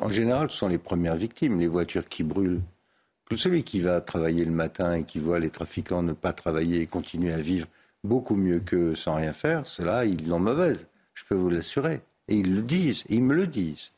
[0.00, 2.62] En général, ce sont les premières victimes, les voitures qui brûlent.
[3.34, 6.86] Celui qui va travailler le matin et qui voit les trafiquants ne pas travailler et
[6.86, 7.66] continuer à vivre
[8.04, 10.86] beaucoup mieux que sans rien faire, cela, ils l'ont mauvaise.
[11.14, 12.00] Je peux vous l'assurer.
[12.28, 13.90] Et ils le disent, ils me le disent.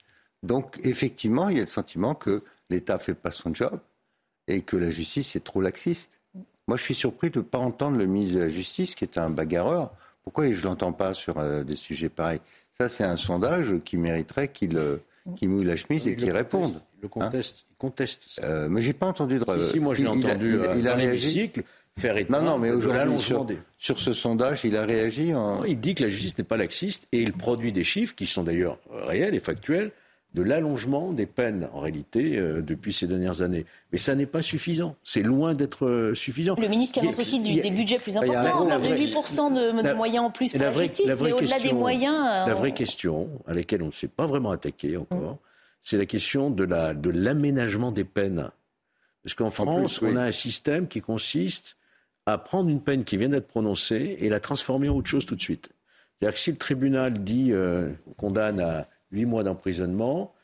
[0.43, 3.79] Donc, effectivement, il y a le sentiment que l'État ne fait pas son job
[4.47, 6.21] et que la justice est trop laxiste.
[6.67, 9.19] Moi, je suis surpris de ne pas entendre le ministre de la Justice, qui est
[9.19, 9.91] un bagarreur,
[10.23, 12.41] pourquoi je ne l'entends pas sur euh, des sujets pareils?
[12.73, 14.99] Ça, c'est un sondage qui mériterait qu'il euh,
[15.43, 16.81] mouille la chemise et qu'il réponde.
[17.01, 17.67] Le hein conteste.
[17.71, 18.45] il conteste ça.
[18.45, 19.63] Euh, mais j'ai pas entendu de.
[19.63, 21.53] Si, moi, je l'ai entendu il, a, réagi.
[21.97, 25.65] Faire non, non, mais aujourd'hui, sur, sur, ce sondage, il a réagi en...
[25.65, 28.45] il dit que la justice n'est pas laxiste et il produit des chiffres qui sont
[28.45, 29.91] d'ailleurs réels et factuels
[30.35, 33.65] de l'allongement des peines, en réalité, euh, depuis ces dernières années.
[33.93, 34.95] Mais ça n'est pas suffisant.
[35.03, 36.55] C'est loin d'être euh, suffisant.
[36.59, 40.53] Le ministre qui annonce aussi des budgets plus importants, de 8% de, moyens en plus
[40.53, 42.47] pour la, justice, mais au-delà des moyens...
[42.47, 45.39] La vraie question, à laquelle on ne s'est pas vraiment attaqué encore, mm.
[45.83, 48.51] c'est la question de l'aménagement des peines.
[49.25, 51.77] Parce qu'en France, on a un système qui consiste
[52.27, 55.35] à prendre une peine qui vient d'être prononcée et la transformer en autre chose tout
[55.35, 55.71] de suite.
[56.19, 60.35] C'est-à-dire que si le tribunal dit, euh, condamne à huit mois d'emprisonnement.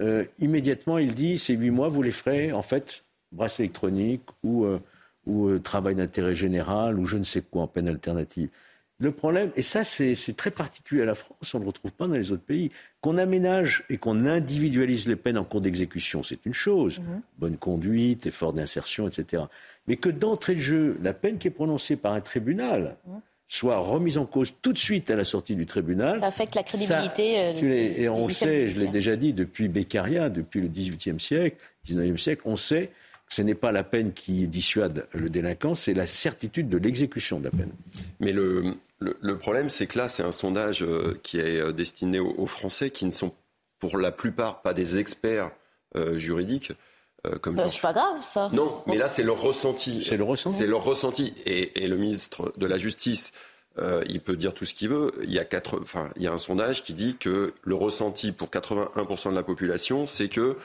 [0.00, 4.64] Euh, immédiatement, il dit ces huit mois, vous les ferez en fait bracelet électronique ou,
[4.64, 4.78] euh,
[5.26, 8.48] ou euh, travail d'intérêt général ou je ne sais quoi en peine alternative.
[8.98, 12.06] Le problème, et ça c'est très particulier à la France, on ne le retrouve pas
[12.06, 16.44] dans les autres pays, qu'on aménage et qu'on individualise les peines en cours d'exécution, c'est
[16.44, 17.22] une chose, mhm.
[17.38, 19.44] bonne conduite, effort d'insertion, etc.
[19.86, 23.78] Mais que d'entrée de jeu, la peine qui est prononcée par un tribunal, mhm soit
[23.78, 26.20] remise en cause tout de suite à la sortie du tribunal.
[26.20, 27.40] Ça affecte la crédibilité.
[27.40, 32.22] Euh, et on sait, je l'ai déjà dit, depuis Beccaria, depuis le XVIIIe siècle, XIXe
[32.22, 32.90] siècle, on sait
[33.28, 37.40] que ce n'est pas la peine qui dissuade le délinquant, c'est la certitude de l'exécution
[37.40, 37.72] de la peine.
[38.20, 42.20] Mais le, le, problème, c'est que là, c'est un sondage euh, qui est euh, destiné
[42.20, 43.32] aux, Français qui ne sont
[43.80, 45.50] pour la plupart pas des experts
[46.14, 46.70] juridiques.
[47.26, 48.48] Euh, bah, c'est pas grave, ça.
[48.52, 50.02] Non, mais là, c'est leur ressenti.
[50.04, 50.56] C'est le ressenti.
[50.56, 51.34] C'est leur ressenti.
[51.44, 53.32] Et, le ministre de la Justice,
[53.78, 55.12] euh, il peut dire tout ce qu'il veut.
[55.22, 58.32] Il y, a quatre, enfin, il y a un sondage qui dit que le ressenti
[58.32, 60.56] pour 81% de la population, c'est que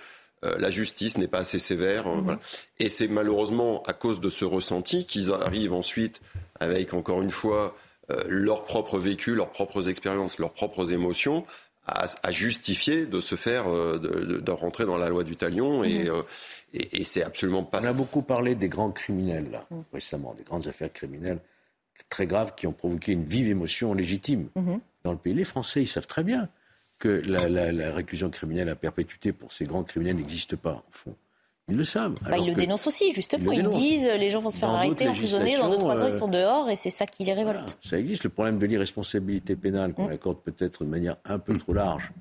[0.43, 2.07] euh, la justice n'est pas assez sévère.
[2.07, 2.37] Mhm.
[2.79, 6.21] Et c'est malheureusement à cause de ce ressenti qu'ils arrivent ensuite
[6.59, 7.75] avec, encore une fois,
[8.27, 11.43] leur propre vécu, leurs propres expériences, leurs propres émotions,
[11.87, 15.83] à, justifier de se faire, euh, de, rentrer dans la loi du talion.
[15.83, 16.07] Et, mmh.
[16.07, 16.21] euh,
[16.73, 17.79] et, c'est absolument pas.
[17.81, 19.75] On a beaucoup parlé des grands criminels, là, mmh.
[19.93, 21.39] récemment, des grandes affaires criminelles
[22.09, 24.75] très graves qui ont provoqué une vive émotion légitime mmh.
[25.03, 25.33] dans le pays.
[25.33, 26.49] Les Français, ils savent très bien
[26.99, 31.15] que la, la réclusion criminelle à perpétuité pour ces grands criminels n'existe pas, au fond.
[31.67, 32.15] Ils le savent.
[32.21, 33.51] Bah, ils le dénoncent aussi, justement.
[33.51, 36.27] Ils, disent les gens vont se faire arrêter, emprisonner, dans deux, trois ans, ils sont
[36.27, 37.77] dehors, et c'est ça qui les révolte.
[37.81, 38.23] Ça existe.
[38.23, 40.11] Le problème de l'irresponsabilité pénale, qu'on mm.
[40.11, 42.11] accorde peut-être de manière un peu trop large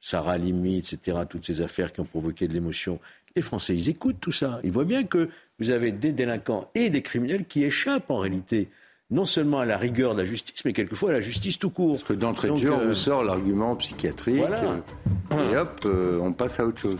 [0.00, 2.98] Sarah Limi, etc., toutes ces affaires qui ont provoqué de l'émotion.
[3.36, 4.60] Les Français, ils écoutent tout ça.
[4.64, 8.68] Ils voient bien que vous avez des délinquants et des criminels qui échappent en réalité
[9.10, 11.94] non seulement à la rigueur de la justice, mais quelquefois à la justice tout court.
[11.94, 16.32] Parce que d'entrée de jeu, on euh, sort l'argument psychiatrique, euh, et hop, euh, on
[16.32, 16.98] passe à autre chose.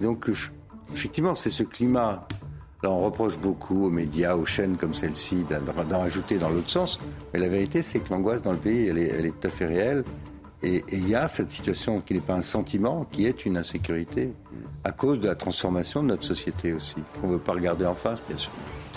[0.00, 0.30] Donc,
[0.92, 2.26] effectivement, c'est ce climat.
[2.82, 5.44] Là, on reproche beaucoup aux médias, aux chaînes comme celle-ci
[5.88, 7.00] d'en rajouter dans l'autre sens.
[7.32, 9.50] Mais la vérité, c'est que l'angoisse dans le pays, elle est, elle est tout à
[9.50, 10.04] fait réelle.
[10.62, 14.32] Et il y a cette situation qui n'est pas un sentiment, qui est une insécurité,
[14.82, 17.94] à cause de la transformation de notre société aussi, qu'on ne veut pas regarder en
[17.94, 18.50] face, bien sûr.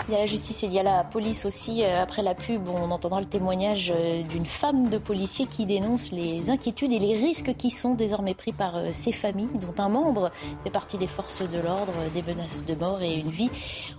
[0.08, 1.84] Il y a la justice il y a la police aussi.
[1.84, 6.10] Euh, après la pub, on entendra le témoignage euh, d'une femme de policier qui dénonce
[6.10, 9.88] les inquiétudes et les risques qui sont désormais pris par euh, ces familles, dont un
[9.88, 10.32] membre
[10.64, 13.50] fait partie des forces de l'ordre, des menaces de mort et une vie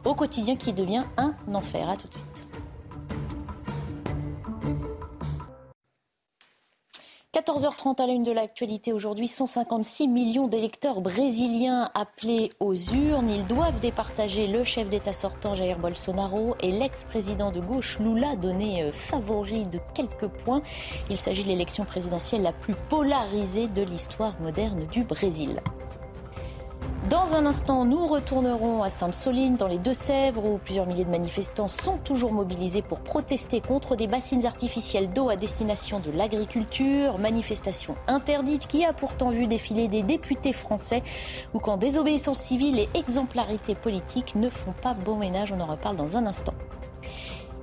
[0.04, 1.90] au quotidien qui devient un enfer.
[1.90, 2.63] À tout de suite.
[7.34, 13.28] 14h30 à la une de l'actualité aujourd'hui, 156 millions d'électeurs brésiliens appelés aux urnes.
[13.28, 18.84] Ils doivent départager le chef d'État sortant Jair Bolsonaro et l'ex-président de gauche Lula, donné
[18.84, 20.62] euh, favori de quelques points.
[21.10, 25.60] Il s'agit de l'élection présidentielle la plus polarisée de l'histoire moderne du Brésil.
[27.10, 31.68] Dans un instant, nous retournerons à Sainte-Soline, dans les Deux-Sèvres, où plusieurs milliers de manifestants
[31.68, 37.18] sont toujours mobilisés pour protester contre des bassines artificielles d'eau à destination de l'agriculture.
[37.20, 41.04] Manifestation interdite qui a pourtant vu défiler des députés français,
[41.54, 45.52] ou quand désobéissance civile et exemplarité politique ne font pas bon ménage.
[45.52, 46.54] On en reparle dans un instant.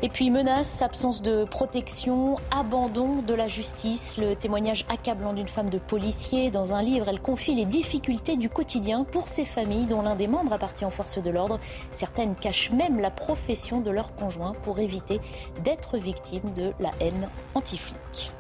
[0.03, 5.69] Et puis menace, absence de protection, abandon de la justice, le témoignage accablant d'une femme
[5.69, 6.51] de policier.
[6.51, 10.27] Dans un livre, elle confie les difficultés du quotidien pour ces familles dont l'un des
[10.27, 11.61] membres appartient aux forces de l'ordre.
[11.95, 15.21] Certaines cachent même la profession de leur conjoint pour éviter
[15.65, 18.31] d'être victimes de la haine anti-flic.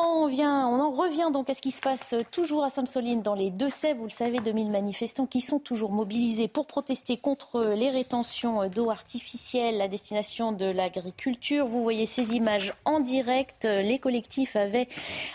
[0.00, 3.98] On en, revient donc à ce qui se passe toujours à Sainte-Soline dans les Deux-Sèvres.
[3.98, 8.90] Vous le savez, 2000 manifestants qui sont toujours mobilisés pour protester contre les rétentions d'eau
[8.90, 11.66] artificielle à destination de l'agriculture.
[11.66, 13.64] Vous voyez ces images en direct.
[13.64, 14.88] Les collectifs avaient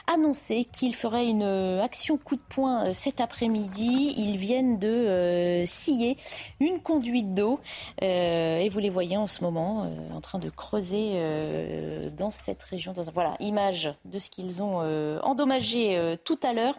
[0.07, 4.13] annoncé qu'ils feraient une action coup de poing cet après-midi.
[4.17, 6.17] Ils viennent de euh, scier
[6.59, 7.59] une conduite d'eau
[8.01, 11.19] euh, et vous les voyez en ce moment euh, en train de creuser
[12.15, 12.93] dans cette région.
[13.13, 16.77] voilà, image de ce qu'ils ont euh, endommagé euh, tout à l'heure.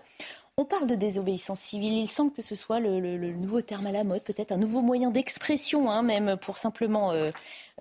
[0.56, 1.94] On parle de désobéissance civile.
[1.94, 5.10] Il semble que ce soit le, nouveau terme à la mode, peut-être un nouveau moyen
[5.10, 7.10] d'expression, hein, même pour simplement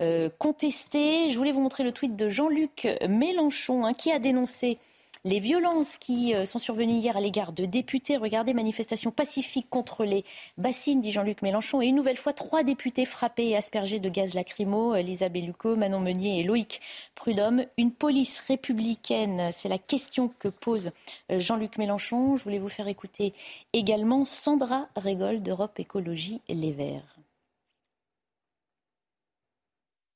[0.00, 1.30] euh, contester.
[1.30, 4.78] Je voulais vous montrer le tweet de Jean-Luc Mélenchon, hein, qui a dénoncé
[5.24, 10.04] les violences qui euh, sont survenues hier à l'égard de députés, regardez, manifestation pacifique contre
[10.04, 10.22] les
[10.58, 11.80] bassines, dit Jean-Luc Mélenchon.
[11.80, 16.00] Et une nouvelle fois, trois députés frappés et aspergés de gaz lacrymo, Lisa Bellucco, Manon
[16.00, 16.82] Meunier et Loïc
[17.14, 17.64] Prudhomme.
[17.78, 20.90] Une police républicaine, c'est la question que pose
[21.32, 22.36] euh, Jean-Luc Mélenchon.
[22.36, 23.32] Je voulais vous faire écouter
[23.72, 27.16] également Sandra Régol d'Europe Écologie Les Verts.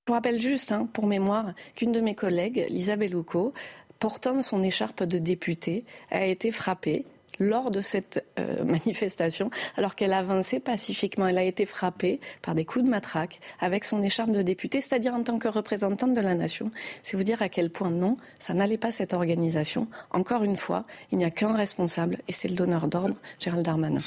[0.06, 3.52] Je vous rappelle juste, hein, pour mémoire, qu'une de mes collègues, Lisa Bellucco,
[3.98, 7.04] portant son écharpe de députée, a été frappée
[7.38, 11.26] lors de cette euh, manifestation, alors qu'elle avançait pacifiquement.
[11.26, 15.14] Elle a été frappée par des coups de matraque avec son écharpe de députée, c'est-à-dire
[15.14, 16.70] en tant que représentante de la nation.
[17.02, 19.88] C'est vous dire à quel point non, ça n'allait pas cette organisation.
[20.10, 24.00] Encore une fois, il n'y a qu'un responsable et c'est le donneur d'ordre, Gérald Darmanin.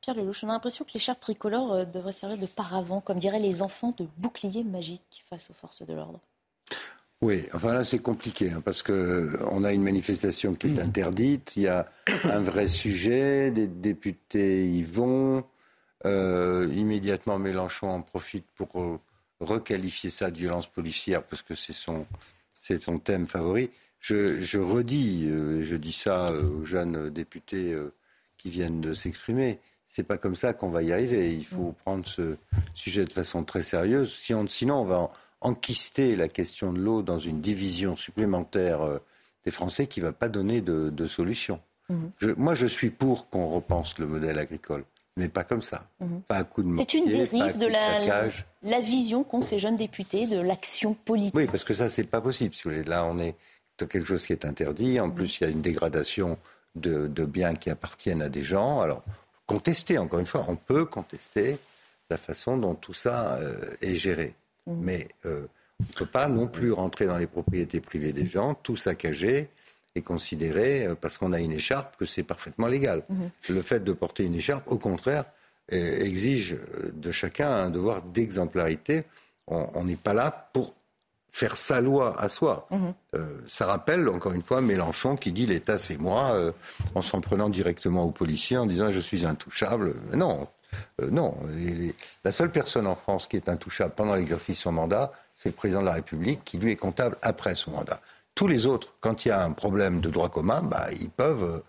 [0.00, 3.40] Pierre Lelouch, on a l'impression que l'écharpe tricolore euh, devrait servir de paravent, comme diraient
[3.40, 6.20] les enfants, de bouclier magique face aux forces de l'ordre.
[7.20, 10.86] Oui, enfin là c'est compliqué hein, parce que on a une manifestation qui est mm.
[10.86, 11.90] interdite, il y a
[12.24, 15.44] un vrai sujet, des députés y vont,
[16.06, 19.00] euh, immédiatement Mélenchon en profite pour euh,
[19.40, 22.06] requalifier ça de violence policière parce que c'est son,
[22.60, 23.70] c'est son thème favori.
[23.98, 27.76] Je, je redis, euh, je dis ça aux jeunes députés
[28.36, 29.58] qui viennent de s'exprimer.
[29.88, 31.34] C'est pas comme ça qu'on va y arriver.
[31.34, 32.36] Il faut prendre ce
[32.74, 34.14] sujet de façon très sérieuse.
[34.46, 38.98] sinon, on va enquister la question de l'eau dans une division supplémentaire euh,
[39.44, 41.60] des Français qui ne va pas donner de, solution.
[41.88, 42.34] Mhm.
[42.36, 44.84] moi, je suis pour qu'on repense le modèle agricole,
[45.16, 45.88] mais pas comme ça.
[46.00, 46.20] Mhm.
[46.22, 48.28] Pas à coup de C'est une dérive de la,
[48.62, 51.34] la, vision qu'ont ces jeunes députés de l'action politique.
[51.34, 52.54] Oui, parce que ça, c'est pas possible.
[52.54, 52.82] Si vous voulez.
[52.82, 53.36] Là, on est
[53.78, 55.00] quelque chose qui est interdit.
[55.00, 55.14] En mhm.
[55.14, 56.36] plus, il y a une dégradation
[56.74, 58.80] de, biens qui appartiennent à des gens.
[58.80, 59.02] Alors,
[59.46, 61.58] contester, encore une fois, on peut contester
[62.10, 64.34] la façon dont tout ça euh, est géré.
[64.68, 64.80] Mm.
[64.80, 65.46] Mais euh,
[65.80, 69.48] on ne peut pas non plus rentrer dans les propriétés privées des gens, tout saccager
[69.94, 73.02] et considérer, euh, parce qu'on a une écharpe, que c'est parfaitement légal.
[73.10, 73.54] Mm-hmm.
[73.54, 75.24] Le fait de porter une écharpe, au contraire,
[75.72, 76.56] euh, exige
[76.92, 79.04] de chacun un devoir d'exemplarité.
[79.50, 80.74] On n'est pas là pour
[81.30, 82.68] faire sa loi à soi.
[83.14, 86.52] Euh, ça rappelle, encore une fois, Mélenchon qui dit l'État c'est moi, euh,
[86.94, 89.94] en s'en prenant directement aux policiers, en disant je suis intouchable.
[90.14, 90.48] Non,
[91.00, 91.34] euh, non.
[92.24, 95.54] la seule personne en France qui est intouchable pendant l'exercice de son mandat, c'est le
[95.54, 98.00] président de la République, qui lui est comptable après son mandat.
[98.34, 101.62] Tous les autres, quand il y a un problème de droit commun, bah, ils, peuvent,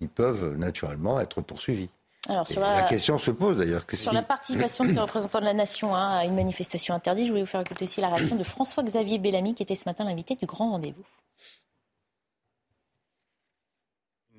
[0.00, 1.88] ils peuvent naturellement être poursuivis.
[2.28, 2.76] Alors, sur la...
[2.76, 2.82] la...
[2.84, 3.84] question se pose d'ailleurs.
[3.84, 7.26] Que sur la participation de ces représentants de la nation hein, à une manifestation interdite,
[7.26, 10.04] je voulais vous faire écouter aussi la réaction de François-Xavier Bellamy, qui était ce matin
[10.04, 11.04] l'invité du grand rendez-vous.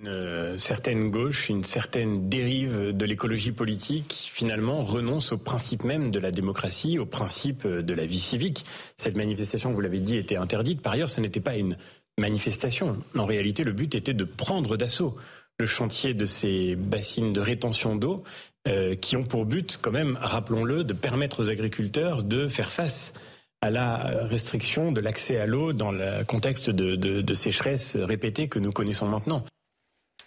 [0.03, 6.11] Une euh, certaine gauche, une certaine dérive de l'écologie politique, finalement, renonce au principe même
[6.11, 8.65] de la démocratie, au principe de la vie civique.
[8.97, 10.81] Cette manifestation, vous l'avez dit, était interdite.
[10.81, 11.77] Par ailleurs, ce n'était pas une
[12.17, 12.97] manifestation.
[13.17, 15.15] En réalité, le but était de prendre d'assaut
[15.57, 18.25] le chantier de ces bassines de rétention d'eau
[18.67, 23.13] euh, qui ont pour but, quand même, rappelons-le, de permettre aux agriculteurs de faire face
[23.61, 28.59] à la restriction de l'accès à l'eau dans le contexte de, de, sécheresse répétée que
[28.59, 29.45] nous connaissons maintenant.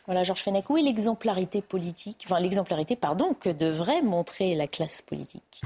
[0.07, 5.03] Voilà, Georges Fenech, où est l'exemplarité politique, enfin l'exemplarité, pardon, que devrait montrer la classe
[5.03, 5.63] politique?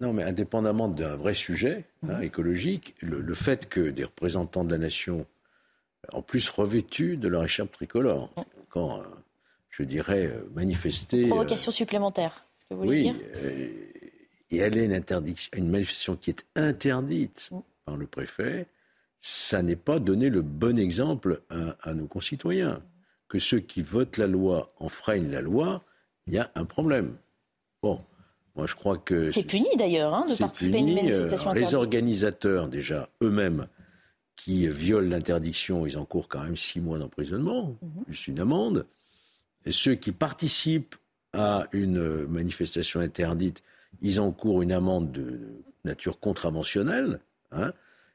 [0.00, 2.22] Non, mais indépendamment d'un vrai sujet hein, mhm.
[2.22, 5.26] écologique, le, le, fait que des représentants de la nation,
[6.12, 8.44] en plus revêtus de leur écharpe tricolore, mhm
[8.76, 9.04] quand, euh,
[9.70, 11.24] je dirais, euh, manifester.
[11.24, 13.14] Euh, Provocation supplémentaire, ce que vous voulez dire?
[14.50, 17.60] Et aller à une, interdiction, une manifestation qui est interdite mm.
[17.86, 18.66] par le préfet,
[19.20, 21.40] ça n'est pas donner le bon exemple
[21.80, 22.82] à, nos concitoyens.
[23.28, 25.84] Que ceux qui votent la loi enfreignent la loi,
[26.26, 27.16] il y a un problème.
[27.82, 28.00] Bon,
[28.54, 29.28] moi je crois que.
[29.28, 31.70] C'est puni d'ailleurs hein, de participer à une manifestation interdite.
[31.70, 33.66] Les organisateurs, déjà, eux-mêmes,
[34.36, 38.04] qui violent l'interdiction, ils encourent quand même six mois d'emprisonnement, mhm.
[38.04, 38.86] plus une amende.
[39.64, 40.94] Et ceux qui participent
[41.32, 43.62] à une manifestation interdite,
[44.02, 45.40] ils encourent une amende de
[45.84, 47.20] nature contraventionnelle.
[47.52, 47.72] Hein.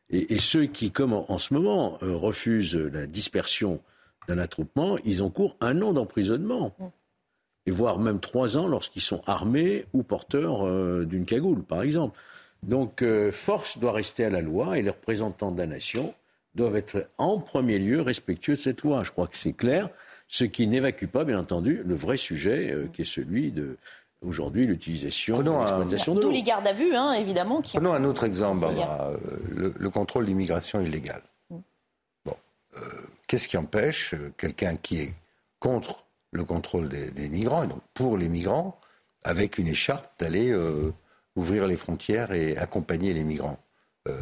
[0.10, 3.82] et, ceux qui, comme en, ce moment, euh, refusent la dispersion
[4.28, 6.74] d'un attroupement, ils encourent un an d'emprisonnement.
[6.80, 6.90] Mhm.
[7.68, 12.18] Et voire même trois ans lorsqu'ils sont armés ou porteurs euh, d'une cagoule, par exemple.
[12.64, 16.14] Donc, euh, force doit rester à la loi et les représentants de la nation
[16.56, 19.04] doivent être en premier lieu respectueux de cette loi.
[19.04, 19.90] Je crois que c'est clair,
[20.28, 23.78] ce qui n'évacue pas, bien entendu, le vrai sujet euh, qui est celui de
[24.24, 26.28] aujourd'hui l'utilisation de l'exploitation de l'eau.
[26.28, 27.62] Tous les gardes à vue, hein, évidemment.
[27.62, 28.68] Qui Prenons un autre exemple,
[29.56, 31.24] le, contrôle d'immigration illégale.
[31.50, 31.58] Mm.
[32.26, 32.36] Bon,
[33.32, 35.14] qu'est-ce qui empêche quelqu'un qui est
[35.60, 38.78] contre le contrôle des, migrants, et donc pour les migrants,
[39.24, 40.54] avec une écharpe, d'aller
[41.38, 43.58] ouvrir les frontières et accompagner les migrants?
[44.10, 44.20] Euh,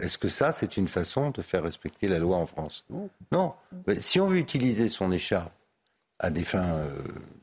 [0.00, 2.84] est-ce que ça, c'est une façon de faire respecter la loi en France?
[3.32, 3.52] Non.
[3.98, 5.52] si on veut utiliser son écharpe
[6.20, 6.88] à des fins euh,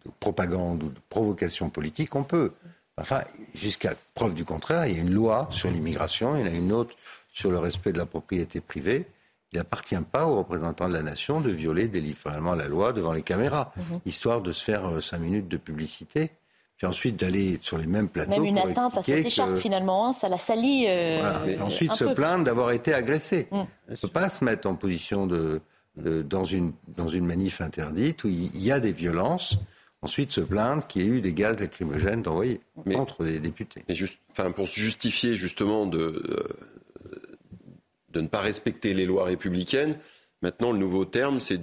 [0.06, 2.54] de propagande ou de provocation politique, on peut.
[2.96, 3.24] Enfin,
[3.56, 6.56] jusqu'à preuve du contraire, il y a une loi sur l'immigration, il y en a
[6.56, 6.96] une autre
[7.34, 9.06] sur le respect de la propriété privée.
[9.52, 13.24] Il n'appartient pas aux représentants de la nation de violer délibérément la loi devant les
[13.24, 14.00] caméras, mhm.
[14.06, 16.32] histoire de se faire euh, cinq minutes de publicité
[16.80, 18.32] puis ensuite d'aller sur les mêmes plateaux.
[18.32, 20.86] Même une atteinte à cette écharpe finalement, hein, ça la salit.
[20.88, 23.50] Euh, ensuite se plaindre d'avoir été agressé.
[23.52, 23.58] Mm.
[23.58, 25.60] On ne peut pas se mettre en position de,
[25.98, 29.60] dans, une, dans une manif interdite où il y a des violences.
[30.02, 32.62] Ensuite, se plaindre qu'il y ait eu des gaz lacrymogènes envoyés
[32.94, 33.84] contre les députés.
[33.90, 36.48] Mais juste, enfin, pour se justifier justement de, euh,
[38.12, 39.96] de ne pas respecter les lois républicaines,
[40.42, 41.60] Maintenant, le nouveau terme, c'est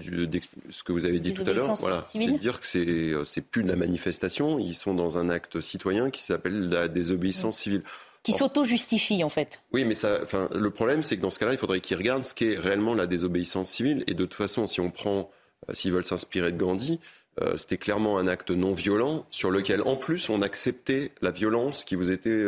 [0.69, 1.75] ce que vous avez dit tout à l'heure.
[1.77, 4.59] Voilà, c'est de dire que c'est euh, c'est plus de la manifestation.
[4.59, 7.83] Ils sont dans un acte citoyen qui s'appelle la désobéissance civile.
[8.23, 9.63] Qui s'auto-justifie en fait.
[9.73, 12.27] Oui, mais ça, enfin, le problème, c'est que dans ce cas-là, il faudrait qu'ils regardent
[12.27, 14.05] ce qu'est réellement la désobéissance civile.
[14.09, 15.31] Et de toute façon, si on prend,
[15.71, 17.01] euh, s'ils veulent s'inspirer de Gandhi,
[17.41, 21.85] euh, c'était clairement un acte non violent sur lequel, en plus, on acceptait la violence
[21.85, 22.45] qui vous était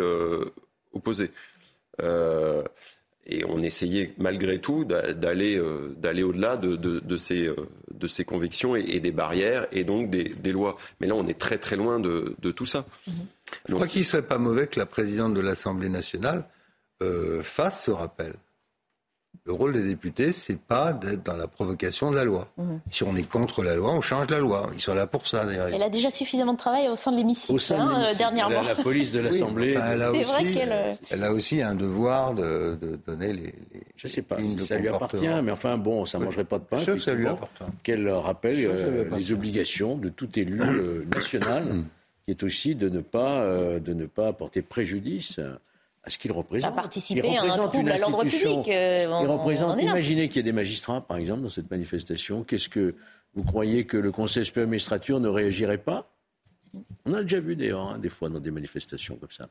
[0.93, 1.31] opposée
[3.29, 7.57] et on essayait malgré tout d'aller euh, d'aller au-delà de, de, ces, euh,
[7.93, 10.77] de ces convictions et, des barrières et donc des, des, lois.
[11.01, 12.87] Mais là, on est très très loin de, de tout ça.
[13.09, 13.13] Mm-hmm.
[13.69, 16.45] Je crois qu'il ne serait pas mauvais que la présidente de l'Assemblée nationale
[17.03, 18.33] euh, fasse ce rappel.
[19.49, 22.49] Le rôle des députés, c'est pas d'être dans la provocation de la loi.
[22.59, 22.81] Mhm.
[22.91, 24.69] Si on est contre la loi, on change la loi.
[24.75, 25.69] Ils sont là pour ça, d'ailleurs.
[25.73, 28.61] Elle a déjà suffisamment de travail au sein de l'hémicycle, hein, dernièrement.
[28.61, 29.73] La, police de l'Assemblée.
[29.73, 30.59] elle, a aussi,
[31.11, 33.55] elle a aussi un devoir de, donner les,
[33.97, 36.59] Je ne sais pas si ça lui appartient, mais enfin, bon, ça ne mangerait pas
[36.59, 36.77] de pain.
[36.81, 37.27] Je ça lui
[37.83, 41.69] Qu'elle rappelle euh, les obligations de tout élu euh, national,
[42.27, 45.41] qui est aussi de ne pas, euh, de ne pas porter préjudice
[46.05, 46.73] à ce qu'il représente.
[46.73, 48.69] À participer à un trouble à l'ordre public.
[48.69, 52.45] Euh, il représente, imaginez qu'il y ait des magistrats, par exemple, dans cette manifestation.
[52.45, 52.95] Qu'est-ce que
[53.35, 56.11] vous croyez que le Conseil supérieur de magistrature ne réagirait pas?
[57.07, 59.49] On a déjà vu d'ailleurs, hein, des fois, dans des manifestations comme ça.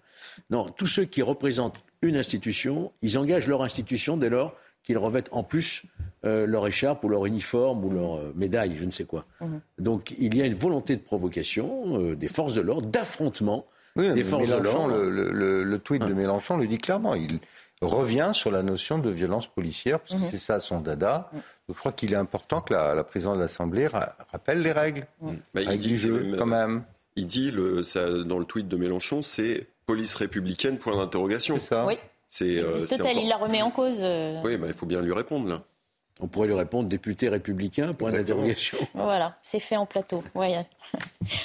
[0.49, 5.29] Non, tous ceux qui représentent une institution, ils engagent leur institution dès lors qu'ils revêtent
[5.31, 5.83] en plus
[6.25, 9.25] euh, leur écharpe ou leur uniforme ou leur euh, médaille, je ne sais quoi.
[9.41, 9.61] Mhm.
[9.79, 13.65] Donc il y a une volonté de provocation des forces de l'ordre, d'affrontement
[13.97, 14.97] des forces de l'ordre.
[14.97, 16.15] Le, le, tweet de hein.
[16.15, 17.15] Mélenchon le dit clairement.
[17.15, 17.39] Il
[17.81, 20.31] revient sur la notion de violence policière, parce que mhm.
[20.31, 21.29] c'est ça son dada.
[21.67, 25.05] je crois qu'il est important que la, présidente de l'Assemblée rappelle les règles.
[25.53, 26.83] Bah, il dit quand même.
[27.15, 31.55] Il dit le, ça, dans le tweet de Mélenchon, c'est police républicaine, point d'interrogation.
[31.55, 31.85] C'est ça.
[31.85, 31.95] Oui.
[32.29, 32.77] C'est, euh,
[33.15, 34.01] il la remet en cause.
[34.03, 34.41] Euh.
[34.43, 35.63] Oui, bah, il faut bien lui répondre là.
[36.20, 38.78] On pourrait lui répondre député républicain, point d'interrogation.
[38.93, 40.24] Voilà, c'est fait en plateau.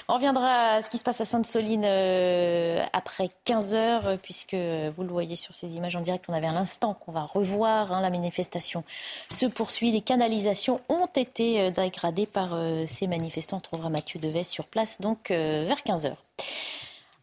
[0.09, 5.03] On reviendra à ce qui se passe à Sainte-Soline euh, après 15 heures, puisque vous
[5.03, 7.93] le voyez sur ces images en direct, on avait à l'instant qu'on va revoir.
[7.93, 8.85] Hein, la manifestation
[9.29, 9.93] se poursuit.
[9.93, 13.59] Les canalisations ont été dégradées par ces manifestants.
[13.59, 16.23] On trouvera Mathieu Deves sur place, donc vers 15 heures.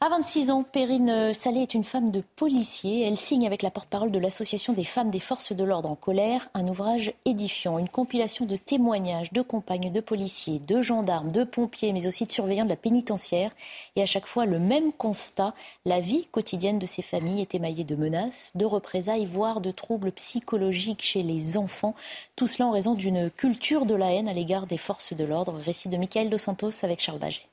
[0.01, 3.05] À 26 ans, Perrine Salé est une femme de policier.
[3.05, 6.47] Elle signe avec la porte-parole de l'Association des femmes des forces de l'ordre en colère
[6.53, 11.91] un ouvrage édifiant, une compilation de témoignages de compagnes de policiers, de gendarmes, de pompiers,
[11.91, 13.51] mais aussi de surveillants de la pénitentiaire.
[13.97, 17.83] Et à chaque fois, le même constat, la vie quotidienne de ces familles est émaillée
[17.83, 21.93] de menaces, de représailles, voire de troubles psychologiques chez les enfants.
[22.37, 25.59] Tout cela en raison d'une culture de la haine à l'égard des forces de l'ordre.
[25.59, 27.49] Récit de Michael Dos Santos avec Charles Baget.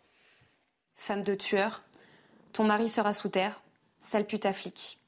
[0.95, 1.83] Femme de tueur,
[2.57, 3.63] ton mari sera sous terre,
[3.99, 4.99] sale pute flic.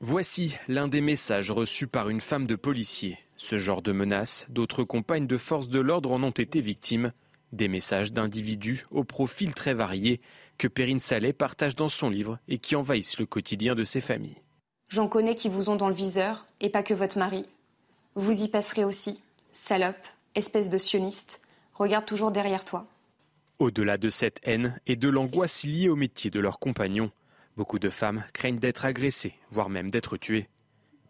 [0.00, 3.18] Voici l'un des messages reçus par une femme de policier.
[3.36, 7.12] Ce genre de menaces, d'autres compagnes de forces de l'ordre en ont été victimes.
[7.52, 10.20] Des messages d'individus au profil très varié
[10.58, 14.42] que Perrine Saleh partage dans son livre et qui envahissent le quotidien de ses familles.
[14.88, 17.46] J'en connais qui vous ont dans le viseur, et pas que votre mari.
[18.14, 19.22] Vous y passerez aussi.
[19.52, 21.40] Salope, espèce de sioniste,
[21.72, 22.86] regarde toujours derrière toi.
[23.60, 27.10] Au-delà de cette haine et de l'angoisse liée au métier de leurs compagnons,
[27.58, 30.48] beaucoup de femmes craignent d'être agressées, voire même d'être tuées.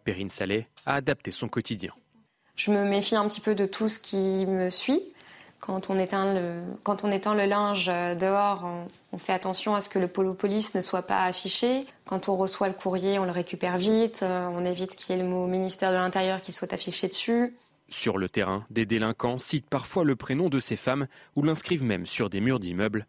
[0.03, 1.93] Perrine Saleh a adapté son quotidien.
[2.57, 5.01] Je me méfie un petit peu de tout ce qui me suit.
[5.61, 8.67] Quand on éteint le, quand on le linge euh, dehors,
[9.13, 11.79] on, fait attention à ce que le polo police ne soit pas affiché.
[12.05, 14.23] Quand on reçoit le courrier, on le récupère vite.
[14.23, 17.53] Euh, on évite qu'il y ait le mot ministère de l'Intérieur qui soit affiché dessus.
[17.91, 22.05] Sur le terrain, des délinquants citent parfois le prénom de ces femmes ou l'inscrivent même
[22.05, 23.05] sur des murs d'immeubles.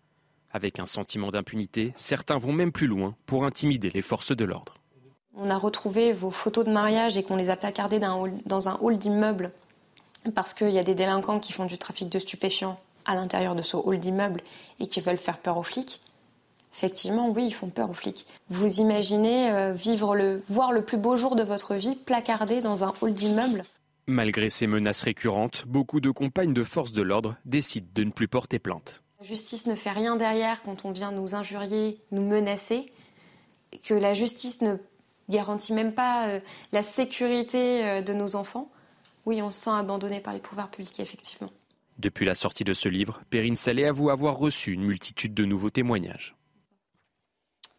[0.51, 4.75] Avec un sentiment d'impunité, certains vont même plus loin pour intimider les forces de l'ordre.
[5.37, 8.99] On a retrouvé vos photos de mariage et qu'on les a placardées dans un hall
[8.99, 9.53] d'immeuble
[10.35, 13.63] parce qu'il y a des délinquants qui font du trafic de stupéfiants à l'intérieur de
[13.63, 14.43] ce hall d'immeuble
[14.81, 16.01] et qui veulent faire peur aux flics.
[16.75, 18.27] Effectivement, oui, ils font peur aux flics.
[18.51, 22.83] Vous imaginez euh, vivre le, voir le plus beau jour de votre vie placardé dans
[22.83, 23.63] un hall d'immeuble?
[24.07, 28.27] Malgré ces menaces récurrentes, beaucoup de compagnes de forces de l'ordre décident de ne plus
[28.27, 29.05] porter plainte.
[29.21, 32.87] La justice ne fait rien derrière quand on vient nous injurier, nous menacer,
[33.85, 34.77] que la justice ne
[35.29, 36.41] garantit même pas euh,
[36.73, 38.71] la sécurité euh, de nos enfants.
[39.25, 41.53] Oui, on se sent abandonné par les pouvoirs publics, effectivement.
[41.99, 45.71] Depuis la sortie de ce livre, Perrine Salé avoue avoir reçu une multitude de nouveaux
[45.71, 46.35] témoignages.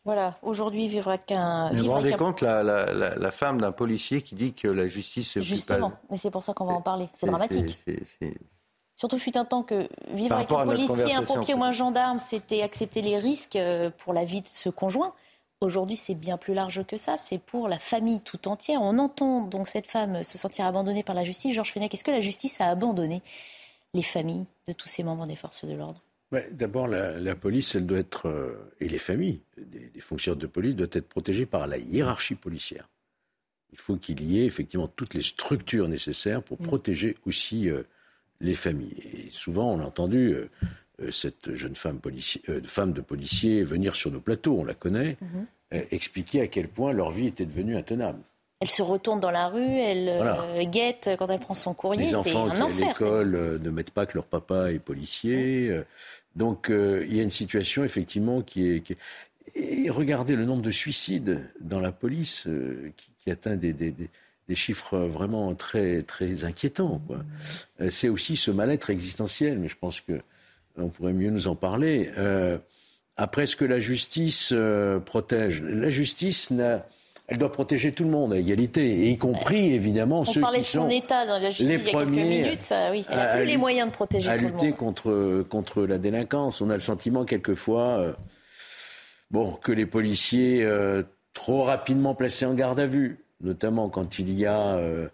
[0.05, 1.71] Voilà, aujourd'hui, vivre avec un.
[1.71, 5.39] Vous vous rendez compte, la, la, femme d'un policier qui dit que la justice.
[5.39, 7.07] Justement, mais c'est pour ça qu'on va en parler.
[7.13, 7.77] C'est dramatique.
[8.95, 12.61] Surtout, fut un temps que vivre avec un policier, un pompier ou un gendarme, c'était
[12.61, 15.13] accepter les risques euh, pour la vie de ce conjoint.
[15.61, 17.17] Aujourd'hui, c'est bien plus large que ça.
[17.17, 18.81] C'est pour la famille tout entière.
[18.81, 21.53] On entend donc cette femme se sentir abandonnée par la justice.
[21.53, 23.21] Georges Fenech, est-ce que la justice a abandonné
[23.93, 26.01] les familles de tous ces membres des forces de l'ordre?
[26.51, 30.89] D'abord, la, police, elle doit être, euh, et les familles des, fonctionnaires de police doivent
[30.93, 32.89] être protégées par la hiérarchie policière.
[33.71, 36.63] Il faut qu'il y ait effectivement toutes les structures nécessaires pour mm.
[36.63, 37.83] protéger aussi euh,
[38.41, 38.95] les familles.
[39.13, 41.99] Et souvent, on a entendu euh, cette jeune femme,
[42.65, 45.17] femme, de policier venir sur nos plateaux, on la connaît,
[45.71, 45.87] mm-hmm.
[45.91, 48.19] expliquer à quel point leur vie était devenue intenable.
[48.63, 52.05] Elle se retourne dans la rue, elle guette quand elle prend son courrier.
[52.05, 55.83] Les enfants qui, à l'école ne mettent pas que leur papa est policier.
[56.37, 58.97] Donc euh, il y a une situation effectivement qui est,
[59.55, 63.93] Et regardez le nombre de suicides dans la police euh, qui, atteint des,
[64.55, 67.01] chiffres vraiment très, très inquiétants.
[67.81, 72.09] Euh, c'est aussi ce mal-être existentiel, mais je pense qu'on pourrait mieux nous en parler.
[73.17, 74.53] après, ce que la justice
[75.05, 76.85] protège La justice n'a
[77.27, 80.89] elle doit protéger tout le monde à égalité, y compris évidemment ceux qui sont de
[80.89, 83.05] son état dans la justice les premiers minutes, ça, oui.
[83.09, 84.61] Elle n'a plus les moyens de protéger tout le monde.
[84.61, 86.59] À lutter contre, contre la délinquance.
[86.59, 88.13] On a le sentiment quelquefois euh,
[89.31, 91.03] bon, que les policiers, euh,
[91.33, 95.07] trop rapidement placés en garde à vue, notamment quand il y a euh,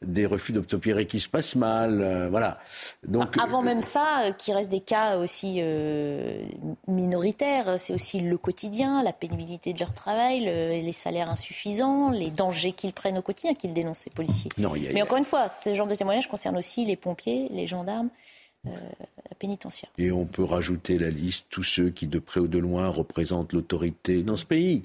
[0.00, 2.00] des refus d'obtempérer qui se passent mal.
[2.00, 2.58] Euh, voilà.
[3.06, 5.62] Donc, Avant même ça, qui reste des cas aussi
[6.86, 12.72] minoritaires, c'est aussi le quotidien, la pénibilité de leur travail, les salaires insuffisants, les dangers
[12.72, 14.50] qu'ils prennent au quotidien, qu'ils dénoncent ces policiers.
[14.58, 18.08] Mais encore une fois, ce genre de témoignage concerne aussi les pompiers, les gendarmes.
[18.66, 18.70] Euh,
[19.40, 19.90] pénitentiaire.
[19.98, 23.52] Et on peut rajouter la liste tous ceux qui, de près ou de loin, représentent
[23.52, 24.82] l'autorité dans ce pays.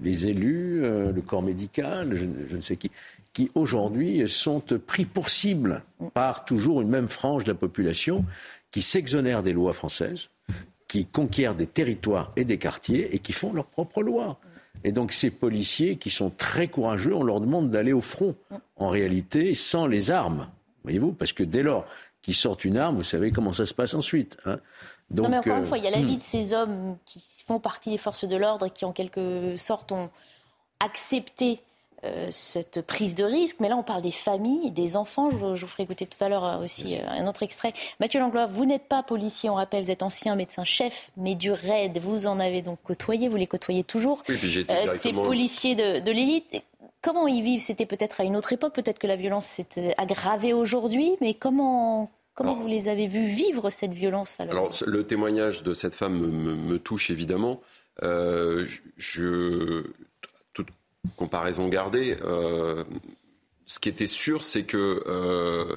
[0.00, 2.92] Les élus, euh, le corps médical, je, ne sais qui,
[3.32, 6.08] qui aujourd'hui sont pris pour cible mm.
[6.10, 8.24] par toujours une même frange de la population
[8.70, 10.28] qui s'exonère des lois françaises,
[10.86, 14.38] qui conquiert des territoires et des quartiers et qui font leurs propres lois.
[14.84, 18.56] Et donc ces policiers qui sont très courageux, on leur demande d'aller au front, mm.
[18.76, 20.46] en réalité, sans les armes.
[20.84, 21.84] Voyez-vous Parce que dès lors
[22.22, 24.36] qui sortent une arme, vous savez comment ça se passe ensuite.
[24.44, 24.58] Hein.
[25.10, 26.18] Donc, non, mais encore une fois, il y a la vie hmm.
[26.18, 29.92] de ces hommes qui font partie des forces de l'ordre et qui, en quelque sorte,
[29.92, 30.10] ont
[30.80, 31.60] accepté
[32.04, 33.56] euh, cette prise de risque.
[33.58, 35.30] Mais là, on parle des familles, des enfants.
[35.30, 37.72] Je, vous ferai écouter tout à l'heure euh, aussi euh, un autre extrait.
[37.98, 41.98] Mathieu Langlois, vous n'êtes pas policier, on rappelle, vous êtes ancien médecin-chef, mais du RAID,
[41.98, 44.22] vous en avez donc côtoyé, vous les côtoyez toujours.
[44.28, 44.38] Oui,
[44.86, 46.62] ces policiers de, de l'élite.
[47.02, 47.60] Comment ils vivent?
[47.60, 52.10] C'était peut-être à une autre époque, peut-être que la violence s'est aggravée aujourd'hui, mais comment,
[52.34, 56.78] comment vous les avez vus vivre cette violence alors, le témoignage de cette femme me,
[56.78, 57.60] touche évidemment.
[58.02, 59.84] Euh, je,
[60.52, 60.68] toute
[61.16, 62.84] comparaison gardée, euh,
[63.66, 65.76] ce qui était sûr, c'est que euh,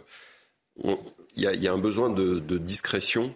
[1.35, 3.33] il y, a un besoin de, discrétion.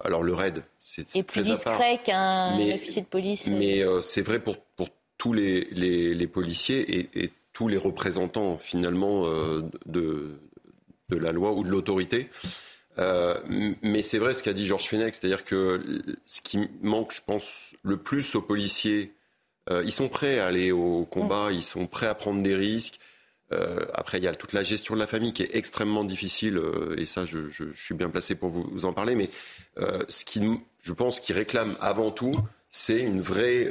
[0.00, 3.48] Alors le raid, c'est plus discret qu'un officier de police.
[3.48, 9.62] Mais c'est vrai pour, pour tous les, les, policiers et, tous les représentants finalement euh,
[9.86, 10.38] de,
[11.08, 12.28] de la loi ou de l'autorité.
[12.98, 13.38] Euh,
[13.82, 15.80] mais c'est vrai ce qu'a dit Georges Fenech, c'est-à-dire que
[16.26, 19.12] ce qui manque, je pense, le plus aux policiers,
[19.70, 22.98] euh, ils sont prêts à aller au combat, ils sont prêts à prendre des risques.
[23.92, 26.60] après, il y a toute la gestion de la famille qui est extrêmement difficile,
[26.98, 27.38] et ça, je,
[27.76, 29.14] suis bien placé pour vous, vous en parler.
[29.14, 29.30] Mais
[30.08, 30.40] ce qui,
[30.82, 32.36] je pense, qu'ils réclament avant tout,
[32.70, 33.70] c'est une vraie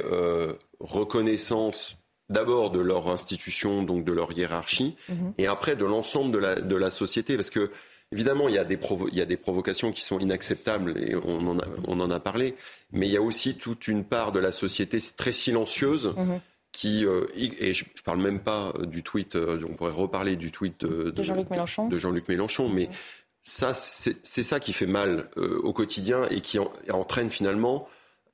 [0.84, 1.96] reconnaissance
[2.30, 5.34] d'abord de leur institution, donc de leur hiérarchie, mhm.
[5.38, 7.36] et après de l'ensemble de la, de la société.
[7.36, 7.70] Parce que,
[8.12, 8.78] évidemment, il y, a des
[9.12, 12.20] il y a des provocations qui sont inacceptables, et on en, a, on en a
[12.20, 12.54] parlé,
[12.92, 16.14] mais il y a aussi toute une part de la société très silencieuse.
[16.16, 16.40] Mhm.
[16.72, 20.50] Qui, euh, et je ne parle même pas du tweet, euh, on pourrait reparler du
[20.50, 21.86] tweet de, Jean-Luc Mélenchon.
[21.86, 22.88] De Jean-Luc Mélenchon, mais
[23.42, 26.58] ça, c'est ça qui fait mal euh, au quotidien et qui
[26.90, 27.86] entraîne finalement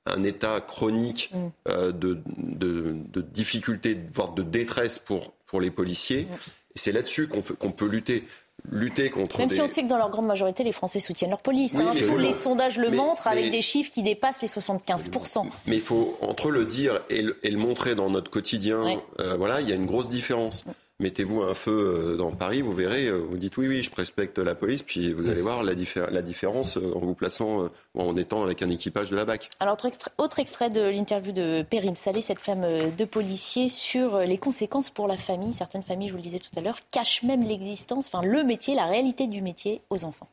[0.06, 1.48] un état chronique mm.
[1.68, 6.22] euh, de, de, difficulté, voire de détresse pour, pour les policiers.
[6.22, 6.36] Mm.
[6.74, 8.24] C'est là-dessus qu'on peut lutter.
[8.70, 11.40] Lutter contre Même si on sait que dans leur grande majorité, les Français soutiennent leur
[11.40, 11.76] police.
[11.76, 11.94] Hein.
[12.06, 15.46] Tous les sondages le montrent avec des chiffres qui dépassent les 75%.
[15.66, 18.84] Mais il faut, entre le dire et le, montrer dans notre quotidien,
[19.18, 20.66] euh, voilà, il y a une grosse différence.
[20.66, 20.70] Mm
[21.00, 21.72] mettez-vous un feu
[22.12, 25.12] euh, dans Paris, vous verrez, euh, vous dites oui, oui, je respecte la police, puis
[25.12, 25.72] vous allez voir la,
[26.10, 29.48] la différence euh, en vous plaçant, en étant avec un équipage de la BAC.
[29.58, 32.64] Alors, autre extrait, autre extrait de l'interview de Perrine Salé, cette femme
[32.96, 35.52] de policier, sur les conséquences pour la famille.
[35.52, 38.74] Certaines familles, je vous le disais tout à l'heure, cachent même l'existence, enfin le métier,
[38.74, 40.28] la réalité du métier aux enfants.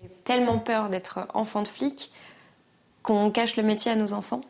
[0.00, 2.10] J'ai tellement peur d'être enfant de flic
[3.02, 4.40] qu'on cache le métier à nos enfants,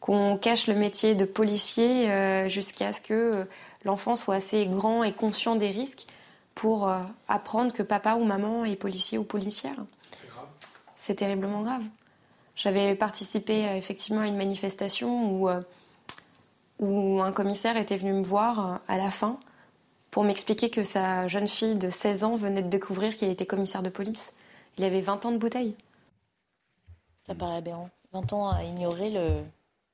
[0.00, 3.46] qu'on cache le métier de policier jusqu'à ce que
[3.84, 6.06] l'enfant soit assez grand et conscient des risques
[6.54, 9.76] pour euh, apprendre que papa ou maman est policier ou policière.
[10.16, 10.48] C'est grave.
[10.96, 11.82] C'est terriblement grave.
[12.56, 15.60] J'avais participé euh, effectivement à une manifestation où, euh,
[16.78, 19.38] où un commissaire était venu me voir à la fin
[20.10, 23.82] pour m'expliquer que sa jeune fille de 16 ans venait de découvrir qu'il était commissaire
[23.82, 24.32] de police.
[24.78, 25.76] Il avait 20 ans de bouteille.
[27.26, 27.90] Ça paraît aberrant.
[28.12, 29.42] 20 ans à ignorer le,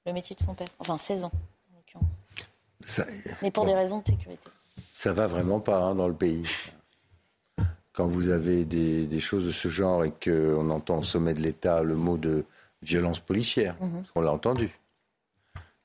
[0.04, 0.68] le métier de son père.
[0.78, 1.32] Enfin, 16 ans.
[3.42, 4.48] Mais pour des raisons de sécurité.
[4.92, 6.42] Ça va vraiment pas hein, dans le pays.
[7.92, 11.82] Quand vous avez des, choses de ce genre et qu'on entend au sommet de l'État
[11.82, 12.44] le mot de
[12.82, 14.04] violence policière, mhm.
[14.14, 14.70] on l'a entendu.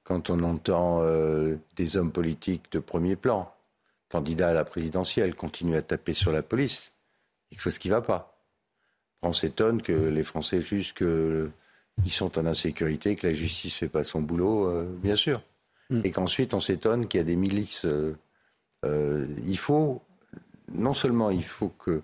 [0.03, 3.51] Quand on entend euh, des hommes politiques de premier plan,
[4.09, 6.91] candidats à la présidentielle, continuer à taper sur la police,
[7.49, 8.37] quelque chose qui ne va pas.
[9.21, 13.89] On s'étonne que les Français jugent qu'ils sont en insécurité, que la justice ne fait
[13.89, 15.41] pas son boulot, euh, bien sûr.
[15.89, 16.01] Mm.
[16.03, 17.85] et qu'ensuite on s'étonne qu'il y a des milices.
[17.85, 18.15] Euh,
[18.85, 20.01] euh, il faut,
[20.71, 22.01] non seulement il faut que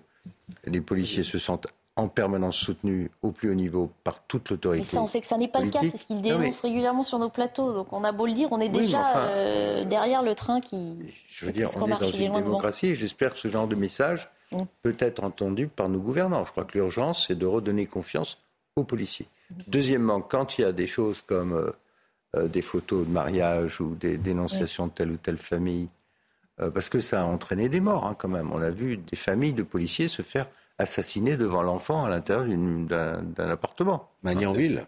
[0.64, 1.66] les policiers se sentent
[1.96, 4.80] en permanence soutenus au plus haut niveau par toute l'autorité.
[4.80, 7.02] Mais ça, on sait que ça n'est pas le cas, c'est ce qu'ils dénoncent régulièrement
[7.02, 7.72] sur nos plateaux.
[7.72, 10.96] Donc on a beau le dire, on est déjà euh, derrière le train qui.
[11.28, 14.30] Je veux dire, on est dans une démocratie et j'espère que ce genre de message
[14.52, 14.62] mm.
[14.82, 16.44] peut être entendu par nos gouvernants.
[16.44, 18.38] Je crois que l'urgence, c'est de redonner confiance
[18.76, 19.28] aux policiers.
[19.50, 19.54] Mm.
[19.68, 21.72] Deuxièmement, quand il y a des choses comme
[22.36, 25.88] euh, des photos de mariage ou des dénonciations de telle ou telle famille
[26.74, 28.52] parce que ça a entraîné des morts hein, quand même.
[28.52, 30.46] On a vu des familles de policiers se faire
[30.78, 34.10] assassiner devant l'enfant à l'intérieur d'un appartement.
[34.22, 34.86] Magnanville.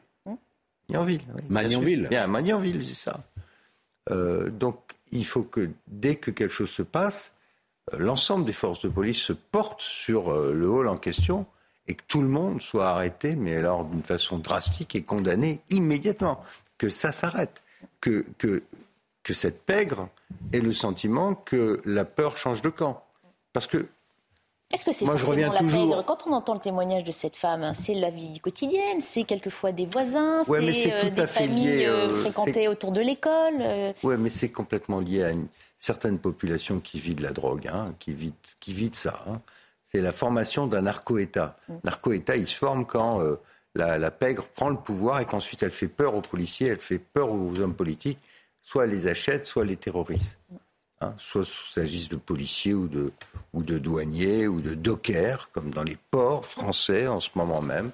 [0.89, 1.43] Magnanville, oui.
[1.49, 2.07] Magnanville.
[2.11, 3.19] Bien, Magnanville, c'est ça.
[4.51, 4.79] donc,
[5.11, 7.33] il faut que dès que quelque chose se passe,
[7.99, 11.47] l'ensemble des forces de police se portent sur le hall en question
[11.87, 16.43] et que tout le monde soit arrêté, mais alors d'une façon drastique et condamné immédiatement.
[16.79, 17.63] Que ça s'arrête.
[18.01, 18.63] Que, que,
[19.23, 20.09] que cette pègre
[20.53, 23.05] ait le sentiment que la peur change de camp.
[23.53, 23.87] Parce que
[24.73, 27.75] est-ce que c'est forcément la pègre Quand on entend le témoignage de cette femme, hein,
[27.75, 32.67] c'est la vie quotidienne, c'est quelquefois des voisins, c'est euh, des familles euh, euh, fréquentées
[32.67, 33.95] autour de l'école.
[34.03, 35.47] Oui, mais c'est complètement lié à une
[35.79, 39.23] certaine population qui vit de la drogue, hein, qui, vit, qui vit de ça.
[39.29, 39.41] Hein
[39.85, 41.57] c'est la formation d'un narco-État.
[41.69, 41.75] Mm.
[41.85, 43.21] Narco-État, il se forme quand
[43.75, 47.31] la, pègre prend le pouvoir et qu'ensuite elle fait peur aux policiers, elle fait peur
[47.31, 48.19] aux hommes politiques,
[48.63, 50.39] soit elle les achète, soit les terroristes.
[50.51, 50.57] Mm.
[51.01, 53.13] Hein, soit s'agisse de policiers ou de,
[53.53, 57.91] ou de douaniers ou de dockers, comme dans les ports français en ce moment même.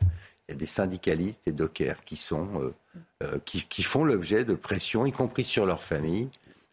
[0.46, 2.74] Il y a des syndicalistes et dockers qui, sont, euh,
[3.22, 6.28] euh, qui, qui font l'objet de pression, y compris sur leur famille,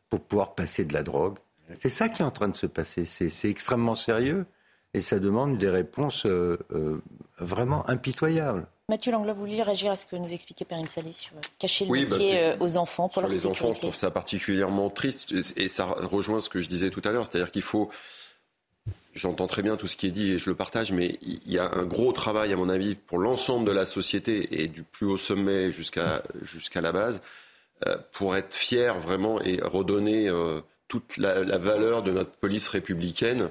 [0.10, 1.38] pour pouvoir passer de la drogue.
[1.80, 3.06] C'est ça qui est en train de se passer.
[3.06, 4.46] C'est extrêmement sérieux
[4.94, 6.58] et ça demande des réponses euh,
[7.40, 8.68] vraiment impitoyables.
[8.90, 11.84] Mathieu Langlois, vous vouliez réagir à ce que nous expliquait Périm Salé sur euh, cacher
[11.84, 15.68] le métier bah, aux enfants pour sur les enfants, je trouve ça particulièrement triste et
[15.68, 17.90] ça rejoint ce que je disais tout à l'heure, c'est-à-dire qu'il faut
[19.14, 21.58] J'entends très bien tout ce qui est dit et je le partage, mais il y
[21.58, 25.08] a un gros travail, à mon avis, pour l'ensemble de la société et du plus
[25.08, 27.20] haut sommet jusqu'à jusqu'à la base,
[28.12, 30.32] pour être fier vraiment et redonner
[30.88, 33.50] toute la, la, valeur de notre police républicaine.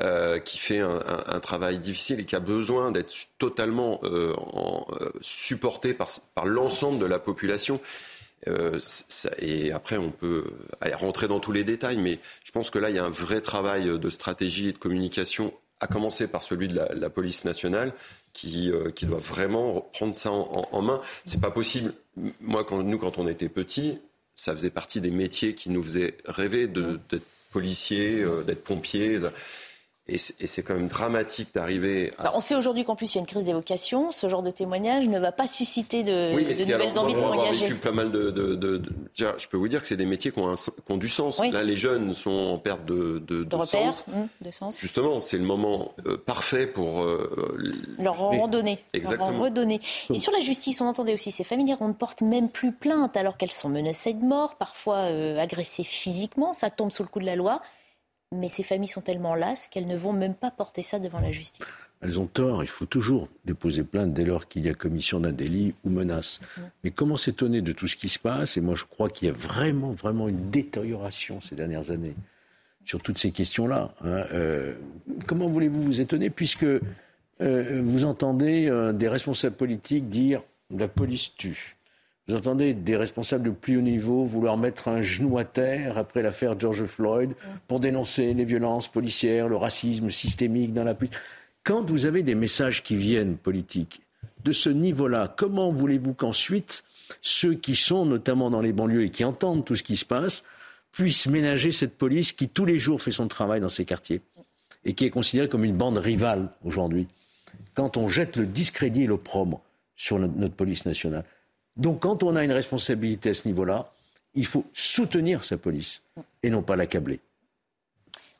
[0.00, 5.92] Euh, qui fait un, travail difficile et qui a besoin d'être totalement euh, euh, supporté
[5.92, 7.78] par, l'ensemble de la population.
[9.38, 10.44] Et après, on peut
[10.80, 13.10] aller rentrer dans tous les détails, mais je pense que là, il y a un
[13.10, 17.92] vrai travail de stratégie et de communication, à commencer par celui de la, police nationale,
[18.32, 18.72] qui,
[19.02, 21.02] doit vraiment prendre ça en, en, en main.
[21.26, 21.92] C'est pas possible.
[22.40, 23.98] Moi, quand, nous, quand on était petits,
[24.36, 29.20] ça faisait partie des métiers qui nous faisaient rêver d'être policier, d'être pompier.
[30.08, 32.36] Et c'est quand même dramatique d'arriver à...
[32.36, 34.10] On sait aujourd'hui qu'en plus il y a une crise des vocations.
[34.10, 37.74] Ce genre de témoignage ne va pas susciter de, nouvelles envies de s'engager.
[37.74, 38.82] pas mal de, de, de,
[39.16, 41.40] Je peux vous dire que c'est des métiers qui ont, un, qui ont du sens.
[41.40, 44.04] Là, les jeunes sont en perte de, de, de, sens.
[44.12, 44.80] Hum, de sens.
[44.80, 47.02] Justement, c'est le moment euh, parfait pour...
[47.02, 47.56] Euh,
[47.98, 48.80] leur en redonner.
[48.92, 49.30] Exactement.
[49.30, 49.80] Leur en redonner.
[50.12, 53.16] Et sur la justice, on entendait aussi ces familles on ne porte même plus plainte
[53.16, 56.52] alors qu'elles sont menacées de mort, parfois euh, agressées physiquement.
[56.52, 57.62] Ça tombe sous le coup de la loi
[58.32, 61.30] mais ces familles sont tellement lasses qu'elles ne vont même pas porter ça devant la
[61.30, 61.64] justice.
[62.00, 65.30] Elles ont tort, il faut toujours déposer plainte dès lors qu'il y a commission d'un
[65.30, 66.40] délit ou menace.
[66.82, 68.56] Mais comment s'étonner de tout ce qui se passe?
[68.56, 72.16] Et moi je crois qu'il y a vraiment, vraiment une détérioration ces dernières années
[72.84, 73.94] sur toutes ces questions-là.
[74.04, 74.24] Hein.
[74.32, 74.74] Euh,
[75.26, 81.34] comment voulez-vous vous étonner puisque euh, vous entendez euh, des responsables politiques dire la police
[81.36, 81.76] tue
[82.32, 86.22] vous entendez des responsables de plus haut niveau vouloir mettre un genou à terre après
[86.22, 87.34] l'affaire George Floyd
[87.68, 91.12] pour dénoncer les violences policières, le racisme systémique dans la police.
[91.62, 94.00] Quand vous avez des messages qui viennent politiques
[94.44, 96.84] de ce niveau-là, comment voulez-vous qu'ensuite
[97.20, 100.42] ceux qui sont notamment dans les banlieues et qui entendent tout ce qui se passe
[100.90, 104.22] puissent ménager cette police qui tous les jours fait son travail dans ces quartiers
[104.86, 107.08] et qui est considérée comme une bande rivale aujourd'hui?
[107.74, 109.60] Quand on jette le discrédit et l'opprobre
[109.96, 111.24] sur notre police nationale,
[111.76, 113.90] donc quand on a une responsabilité à ce niveau-là,
[114.34, 116.02] il faut soutenir sa police
[116.42, 117.20] et non pas l'accabler.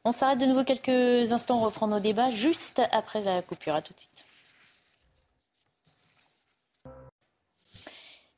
[0.05, 3.74] On s'arrête de nouveau quelques instants, on reprend nos débats juste après la coupure.
[3.74, 4.24] À tout de suite.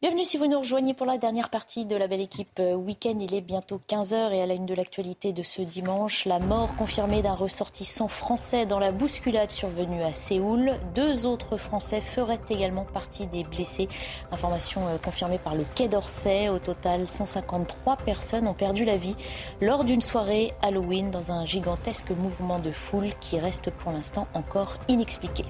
[0.05, 3.17] Bienvenue si vous nous rejoignez pour la dernière partie de la belle équipe euh, week-end.
[3.19, 6.77] Il est bientôt 15h et à la une de l'actualité de ce dimanche, la mort
[6.77, 10.73] confirmée d'un ressortissant français dans la bousculade survenue à Séoul.
[10.95, 13.89] Deux autres Français feraient également partie des blessés.
[14.31, 16.51] Information euh, confirmée par le Quai d'Orsay.
[16.51, 19.17] Au total, 153 personnes ont perdu la vie
[19.63, 24.77] lors d'une soirée Halloween dans un gigantesque mouvement de foule qui reste pour l'instant encore
[24.87, 25.47] inexpliqué.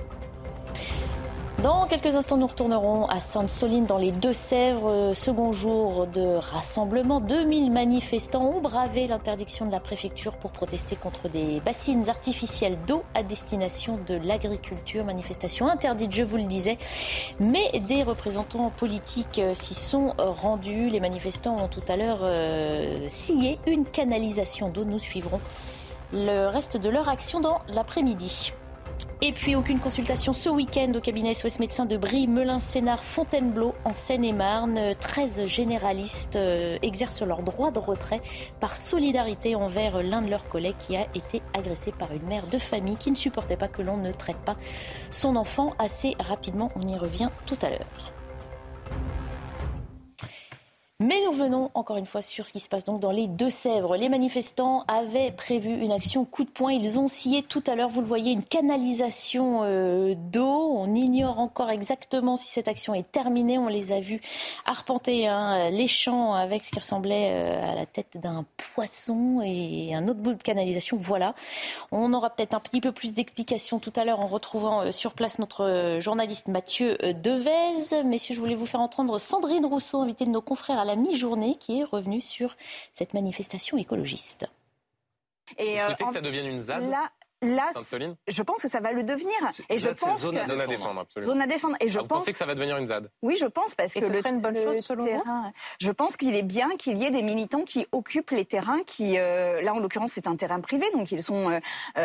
[1.65, 5.15] Dans quelques instants, nous retournerons à Sainte-Soline dans les Deux-Sèvres.
[5.15, 7.21] Second jour de rassemblement.
[7.21, 13.03] 2000 manifestants ont bravé l'interdiction de la préfecture pour protester contre des bassines artificielles d'eau
[13.15, 15.07] à destination de l'agriculture.
[15.07, 16.77] Manifestation interdite, je vous le disais.
[17.41, 20.91] Mais des représentants politiques euh, s'y sont rendus.
[20.91, 24.85] Les manifestants ont tout à l'heure euh, scié une canalisation d'eau.
[24.85, 25.41] Nous suivrons
[26.13, 28.53] le reste de leur action dans l'après-midi.
[29.27, 33.75] Et puis aucune consultation ce week-end au cabinet SOS médecins de Brie, Melun, Sénard, Fontainebleau
[33.87, 34.95] en Seine-et-Marne.
[35.01, 38.21] 13 généralistes euh, exercent leur droit de retrait
[38.61, 42.59] par solidarité envers l'un de leurs collègues qui a été agressé par une mère de
[42.59, 44.57] famille qui ne supportait pas que l'on ne traite pas
[45.11, 46.71] son enfant assez rapidement.
[46.77, 48.13] On y revient tout à l'heure.
[51.01, 53.97] Mais nous venons encore une fois sur ce qui se passe donc dans les Deux-Sèvres.
[53.97, 56.71] Les manifestants avaient prévu une action coup de poing.
[56.71, 60.73] Ils ont scié tout à l'heure, vous le voyez, une canalisation euh, d'eau.
[60.77, 63.59] On ignore encore exactement si cette action est terminée.
[63.59, 64.21] On les a vus
[64.67, 69.97] arpenter hein, les champs avec ce qui ressemblait euh, à la tête d'un poisson et
[69.97, 70.97] un autre bout de canalisation.
[70.97, 71.35] Voilà.
[71.91, 75.15] On aura peut-être un petit peu plus d'explications tout à l'heure en retrouvant euh, sur
[75.15, 78.05] place notre journaliste Mathieu Devez.
[78.05, 81.81] Messieurs, je voulais vous faire entendre Sandrine Rousseau, invitée de nos confrères la mi-journée qui
[81.81, 82.57] est revenue sur
[82.93, 84.47] cette manifestation écologiste.
[85.59, 87.11] Et Vous euh, souhaitez que ça devienne une ZAD Là,
[88.27, 89.35] je pense que ça va le devenir.
[89.69, 90.47] Et je pense zone, que...
[90.47, 91.33] zone à défendre, absolument.
[91.33, 91.77] Zone à défendre.
[91.81, 92.21] Et je ah, vous pense...
[92.21, 94.19] pensez que ça va devenir une ZAD Oui, je pense parce et que ce le
[94.19, 95.53] serait une bonne chose selon terrain...
[95.79, 99.19] Je pense qu'il est bien qu'il y ait des militants qui occupent les terrains, qui
[99.19, 101.61] euh, là en l'occurrence c'est un terrain privé, donc ils sont euh,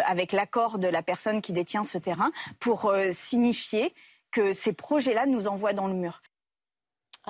[0.05, 3.93] avec l'accord de la personne qui détient ce terrain pour signifier
[4.31, 6.21] que ces projets-là nous envoient dans le mur.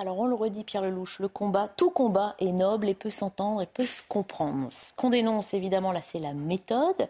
[0.00, 3.60] Alors on le redit, Pierre Lelouch, le combat, tout combat est noble et peut s'entendre
[3.60, 4.68] et peut se comprendre.
[4.72, 7.06] Ce qu'on dénonce évidemment là, c'est la méthode.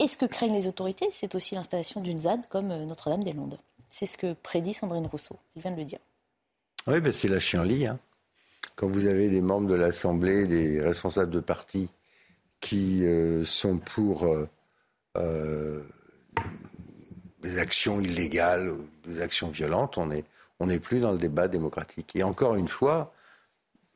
[0.00, 3.58] Et ce que craignent les autorités, c'est aussi l'installation d'une ZAD comme euh, Notre-Dame-des-Landes.
[3.90, 5.36] C'est ce que prédit Sandrine Rousseau.
[5.54, 6.00] Il vient de le dire.
[6.88, 7.86] Oui, ben c'est la chienlit.
[7.86, 8.00] Hein.
[8.74, 11.88] Quand vous avez des membres de l'Assemblée, des responsables de partis
[12.60, 14.26] qui euh, sont pour
[15.16, 15.80] euh,
[17.42, 18.72] des actions illégales,
[19.04, 20.24] des actions violentes, on est,
[20.60, 22.14] on n'est plus dans le débat démocratique.
[22.14, 23.12] Et encore une fois,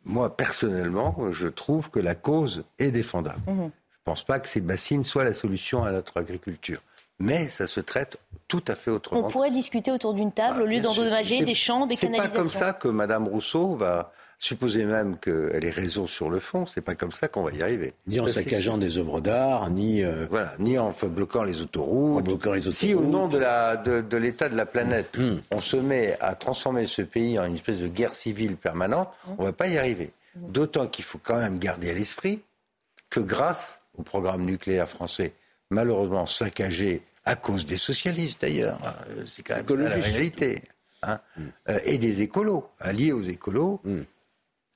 [0.04, 3.40] moi personnellement, je trouve que la cause est défendable.
[3.46, 3.70] Mhm.
[3.90, 6.80] Je ne pense pas que ces bassines soient la solution à notre agriculture.
[7.18, 9.26] Mais ça se traite tout à fait autrement.
[9.26, 12.30] On pourrait discuter autour d'une table bah, au lieu d'endommager des champs, des canalisations.
[12.30, 14.12] C'est pas comme ça que Mme Rousseau va,
[14.42, 17.60] Supposez même qu'elle ait raison sur le fond, c'est pas comme ça qu'on va y
[17.60, 17.92] arriver.
[18.06, 22.20] Ni en saccageant des œuvres d'art, ni euh, voilà, ni en bloquant les autoroutes.
[22.20, 22.74] En bloquant les autoroutes.
[22.74, 25.40] Si au nom de la de, l'état de la planète, hmm.
[25.50, 29.34] on se met à transformer ce pays en une espèce de guerre civile permanente, on
[29.40, 30.10] on va pas y arriver.
[30.34, 32.40] D'autant qu'il faut quand même garder à l'esprit
[33.10, 35.34] que grâce au programme nucléaire français,
[35.68, 38.78] malheureusement saccagé à cause des socialistes d'ailleurs,
[39.10, 40.62] euh, c'est quand même la réalité,
[41.02, 41.42] hein, hmm.
[41.68, 43.82] euh, et des écolos, alliés aux écolos.
[43.84, 44.00] Hmm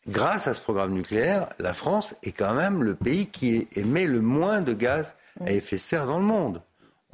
[0.09, 4.21] grâce à ce programme nucléaire, la France est quand même le pays qui émet le
[4.21, 6.63] moins de gaz à effet de serre dans le monde.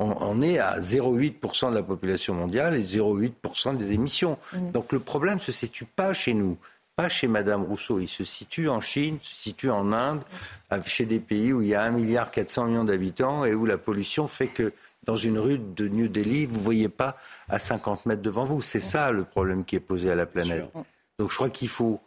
[0.02, 4.38] On, est à 0,8% de la population mondiale et 0,8% des émissions.
[4.72, 6.56] Donc le problème ne se situe pas chez nous,
[6.96, 8.00] pas chez Madame Rousseau.
[8.00, 10.22] Il se situe en Chine, se situe en Inde,
[10.86, 12.30] chez des pays où il y a 1,4 milliard
[12.66, 14.72] millions d'habitants et où la pollution fait que
[15.04, 17.18] dans une rue de New Delhi, vous ne voyez pas
[17.50, 18.62] à 50 mètres devant vous.
[18.62, 20.64] C'est ça le problème qui est posé à la planète.
[21.18, 22.00] Donc je crois qu'il faut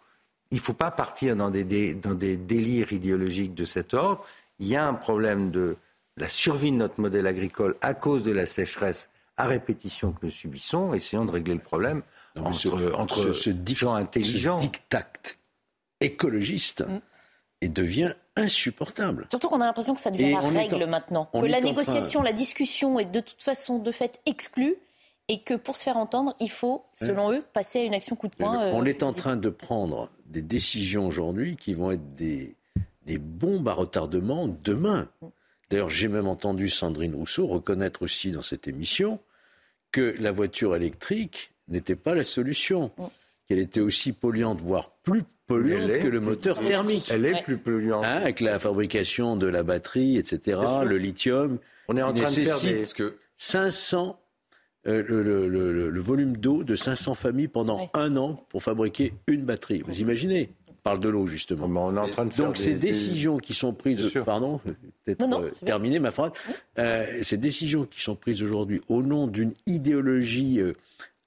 [0.54, 4.24] il ne faut pas partir dans des, dans des délires idéologiques de cet ordre.
[4.60, 5.78] Il y a un problème de
[6.16, 10.32] la survie de notre modèle agricole à cause de la sécheresse à répétition que nous
[10.32, 10.94] subissons.
[10.94, 12.04] Essayons de régler le problème
[12.40, 14.60] entre, ce, entre ce, gens intelligents.
[14.60, 15.08] Ce dictat
[16.02, 17.00] écologiste mm.
[17.62, 19.26] et devient insupportable.
[19.32, 21.32] Surtout qu'on a l'impression que ça devient la règle maintenant.
[21.34, 24.76] Que la négociation, la discussion est de toute façon de fait exclue
[25.30, 28.28] et que pour se faire entendre, il faut, selon eux, passer à une action coup
[28.28, 28.72] de poing.
[28.74, 32.56] on euh, est en train de prendre des décisions aujourd'hui qui vont être des,
[33.06, 35.10] des bombes à retardement demain.
[35.70, 39.20] D'ailleurs, j'ai même entendu Sandrine Rousseau reconnaître aussi dans cette émission
[39.92, 42.92] que la voiture électrique n'était pas la solution,
[43.48, 47.10] qu'elle était aussi polluante, voire plus polluante que le moteur thermique.
[47.12, 48.04] Elle est plus polluante.
[48.04, 51.60] Hein, avec la fabrication de la batterie, etc., le lithium.
[51.88, 52.86] On est en train de faire des...
[53.36, 54.20] 500
[54.86, 59.82] euh, le, volume d'eau de 500 familles pendant un an pour fabriquer une batterie.
[59.86, 61.68] Vous imaginez on parle de l'eau justement.
[61.86, 64.60] On est en train de Donc ces décisions qui sont prises, pardon,
[65.06, 66.34] peut-être euh, terminer ma phrase,
[66.78, 70.60] euh, ces décisions qui sont prises aujourd'hui au nom d'une idéologie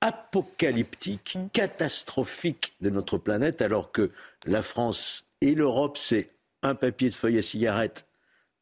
[0.02, 1.48] apocalyptique, mm.
[1.54, 4.10] catastrophique de notre planète, alors que
[4.44, 6.28] la France et l'Europe, c'est
[6.62, 8.06] un papier de feuille à cigarette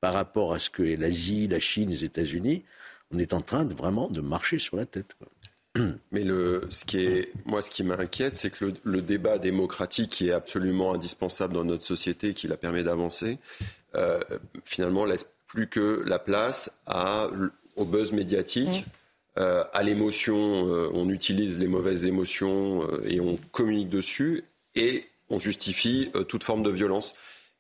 [0.00, 2.62] par rapport à ce que l'Asie, la Chine, les États-Unis
[3.14, 5.16] on est en train de vraiment de marcher sur la tête.
[6.12, 10.28] Mais le, ce qui est, moi, ce qui m'inquiète, c'est que le, débat démocratique, qui
[10.28, 13.38] est absolument indispensable dans notre société, qui la permet d'avancer,
[13.94, 14.20] euh,
[14.64, 17.28] finalement, laisse plus que la place à,
[17.76, 18.84] au buzz médiatique,
[19.38, 20.68] euh, à l'émotion.
[20.68, 24.44] Euh, on utilise les mauvaises émotions et on communique dessus
[24.74, 27.14] et on justifie toute forme de violence.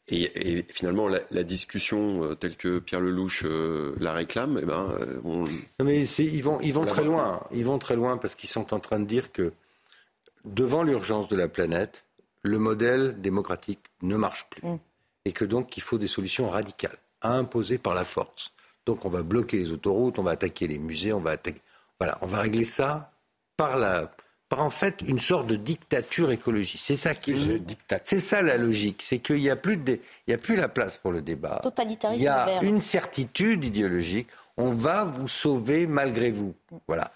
[0.08, 3.44] Et, finalement, la, discussion telle que Pierre Lelouch
[3.98, 4.86] la réclame, eh ben,
[5.24, 5.44] on...
[5.82, 7.40] mais ils vont, ils vont très loin.
[7.52, 9.52] Ils vont très loin parce qu'ils sont en train de dire que
[10.44, 12.04] devant l'urgence de la planète,
[12.42, 14.66] le modèle démocratique ne marche plus.
[14.66, 14.78] Mm.
[15.24, 18.52] Et que donc il faut des solutions radicales, à imposer par la force.
[18.84, 21.62] Donc on va bloquer les autoroutes, on va attaquer les musées, on va attaquer.
[21.98, 23.12] Voilà, on va régler ça
[23.56, 24.14] par la,
[24.48, 26.80] par en fait une sorte de dictature écologique.
[26.82, 27.34] C'est ça qui
[28.02, 30.68] C'est ça la logique, c'est qu'il n'y a plus de, il y a plus la
[30.68, 31.60] place pour le débat.
[31.62, 32.20] Totalitarisme.
[32.20, 34.28] Il y a une certitude idéologique.
[34.56, 36.54] On va vous sauver malgré vous.
[36.86, 37.10] Voilà.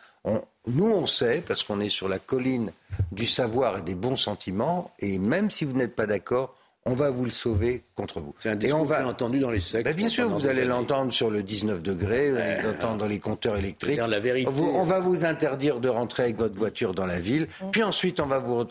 [0.67, 2.73] nous, on sait, parce qu'on est sur la colline
[3.13, 6.55] du savoir et des bons sentiments, et même si vous n'êtes pas d'accord,
[6.89, 8.35] on va vous le sauver contre vous.
[8.39, 9.85] C'est un discours et on va entendu dans les sectes.
[9.85, 13.19] Ben, bien sûr, vous allez l'entendre sur le 19 degrés, vous allez l'entendre dans les
[13.19, 14.01] compteurs électriques.
[14.09, 14.51] La vérité.
[14.51, 17.71] on va vous interdire de rentrer avec votre voiture dans la ville, mm.
[17.71, 18.65] puis ensuite on va vous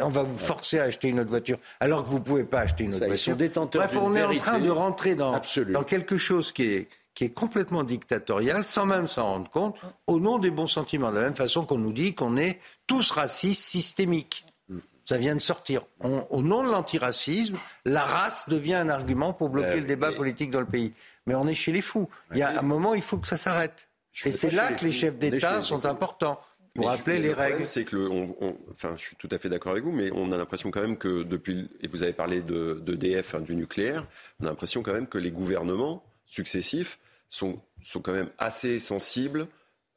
[0.00, 2.84] on va vous forcer à acheter une autre voiture alors que vous pouvez pas acheter
[2.84, 3.36] une autre voiture.
[3.36, 5.40] Bref, on est en train de rentrer dans,
[5.72, 9.76] dans quelque chose qui est qui est complètement dictatorial, sans même s'en rendre compte,
[10.06, 11.10] au nom des bons sentiments.
[11.10, 14.46] De la même façon qu'on nous dit qu'on est tous racistes systémiques.
[15.04, 15.82] Ça vient de sortir.
[16.00, 20.60] au nom de l'antiracisme, la race devient un argument pour bloquer le débat politique dans
[20.60, 20.92] le pays.
[21.26, 22.08] Mais on est chez les fous.
[22.32, 23.88] Il y a un moment, il faut que ça s'arrête.
[24.24, 26.40] Et c'est là que les chefs d'État sont importants
[26.74, 27.66] pour rappeler les règles.
[27.66, 28.08] C'est que,
[28.70, 30.96] enfin, je suis tout à fait d'accord avec vous, mais on a l'impression quand même
[30.96, 34.06] que depuis, et vous avez parlé de, d'EDF, hein, du nucléaire,
[34.40, 36.98] on a l'impression quand même que les gouvernements successifs
[37.28, 39.48] sont, sont quand même assez sensibles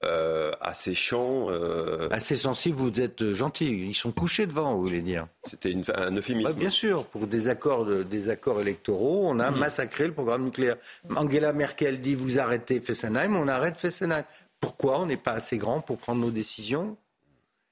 [0.03, 1.47] euh, assez chants.
[1.49, 2.09] Euh...
[2.11, 3.87] Assez sensibles, vous êtes gentil.
[3.87, 5.25] Ils sont couchés devant, vous voulez dire.
[5.43, 6.53] C'était un euphémisme.
[6.53, 9.59] bien sûr, pour des accords, des accords électoraux, on a mhm.
[9.59, 10.75] massacré le programme nucléaire.
[11.15, 14.23] Angela Merkel dit vous arrêtez Fessenheim, on arrête Fessenheim.
[14.59, 16.97] Pourquoi on n'est pas assez grand pour prendre nos décisions?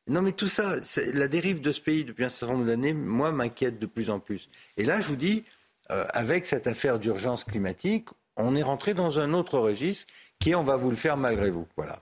[0.07, 0.75] Non, mais tout ça,
[1.13, 4.19] la dérive de ce pays depuis un certain nombre d'années, moi, m'inquiète de plus en
[4.19, 4.49] plus.
[4.75, 5.45] Et là, je vous dis,
[5.91, 10.11] euh, avec cette affaire d'urgence climatique, on est rentré dans un autre registre
[10.43, 11.65] qui est on va vous le faire malgré vous.
[11.77, 11.99] Voilà.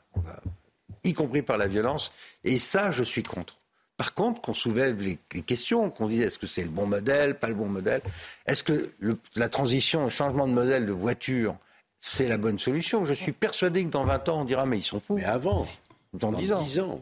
[1.04, 2.12] y compris par la violence.
[2.44, 3.58] Et ça, je suis contre.
[3.98, 7.50] Par contre, qu'on soulève les, questions, qu'on dise est-ce que c'est le bon modèle, pas
[7.50, 8.02] le bon modèle?
[8.48, 8.94] Est-ce que
[9.36, 11.56] la transition, le changement de modèle de voiture,
[12.00, 13.06] c'est la bonne solution?
[13.06, 15.18] Je suis persuadé que dans 20 ans, on dira mais ils sont fous.
[15.18, 15.68] Mais avant,
[16.14, 16.62] dans, 10 ans.
[16.64, 17.00] 10 ans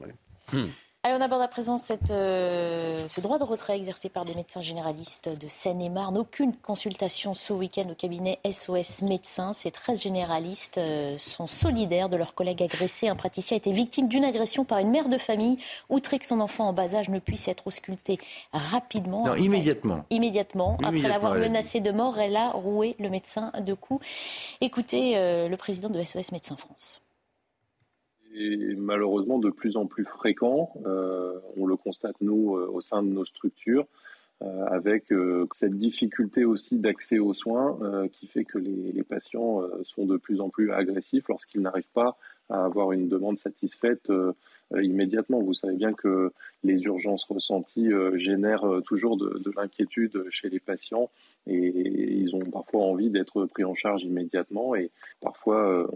[0.52, 0.66] hmm.
[1.04, 4.60] Allez, on aborde à présent cette, euh, ce droit de retrait exercé par des médecins
[4.60, 6.18] généralistes de Seine-et-Marne.
[6.18, 9.54] Aucune consultation ce week-end au cabinet SOS Médecins.
[9.54, 13.08] Ces 13 généralistes euh, sont solidaires de leurs collègues agressés.
[13.08, 16.42] Un praticien a été victime d'une agression par une mère de famille, outré que son
[16.42, 18.18] enfant en bas âge ne puisse être ausculté
[18.52, 19.24] rapidement.
[19.24, 20.04] Non, immédiatement.
[20.10, 20.78] Immédiatement.
[20.84, 24.06] Après l'avoir menacé de mort, elle a roué le médecin de coups.
[24.60, 27.02] Écoutez euh, le président de SOS Médecins France
[28.36, 30.72] est malheureusement de plus en plus fréquent.
[30.86, 33.88] Euh, on le constate, nous, euh, au sein de nos structures,
[34.42, 35.12] euh, avec
[35.54, 40.50] cette difficulté aussi d'accès aux soins qui fait que les, patients sont de plus en
[40.50, 42.18] plus agressifs lorsqu'ils n'arrivent pas
[42.50, 44.10] à avoir une demande satisfaite
[44.78, 45.42] immédiatement.
[45.42, 46.32] Vous savez bien que
[46.64, 51.10] les urgences ressenties euh, génèrent euh, toujours de, l'inquiétude chez les patients
[51.48, 54.92] et ils ont parfois envie d'être pris en charge immédiatement et
[55.22, 55.90] parfois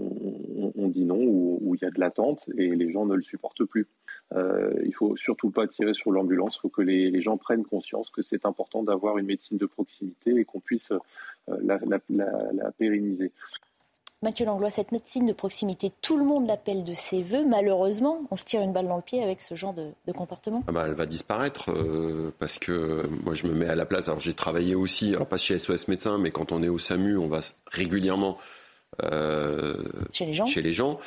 [0.75, 3.63] on, dit non ou, il y a de l'attente et les gens ne le supportent
[3.63, 3.87] plus.
[4.33, 8.09] Euh, il faut surtout pas tirer sur l'ambulance, il faut que les, gens prennent conscience
[8.09, 10.91] que c'est important d'avoir une médecine de proximité et qu'on puisse
[11.47, 11.79] la
[12.77, 13.31] pérenniser.
[14.23, 17.45] Mathieu Langlois, cette médecine de proximité, tout le monde l'appelle de ses voeux.
[17.45, 20.63] Malheureusement, on se tire une balle dans le pied avec ce genre de, comportement.
[20.67, 24.07] Ah bah, elle va disparaître euh, parce que moi je me mets à la place.
[24.07, 27.17] Alors j'ai travaillé aussi, alors pas chez SOS Médecins, mais quand on est au SAMU,
[27.17, 28.37] on va régulièrement
[29.03, 30.45] euh, chez les gens.
[30.45, 30.99] Chez les gens.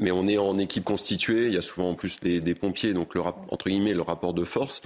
[0.00, 1.46] mais on est en équipe constituée.
[1.46, 4.34] Il y a souvent en plus des, des pompiers, donc le, entre guillemets le rapport
[4.34, 4.82] de force.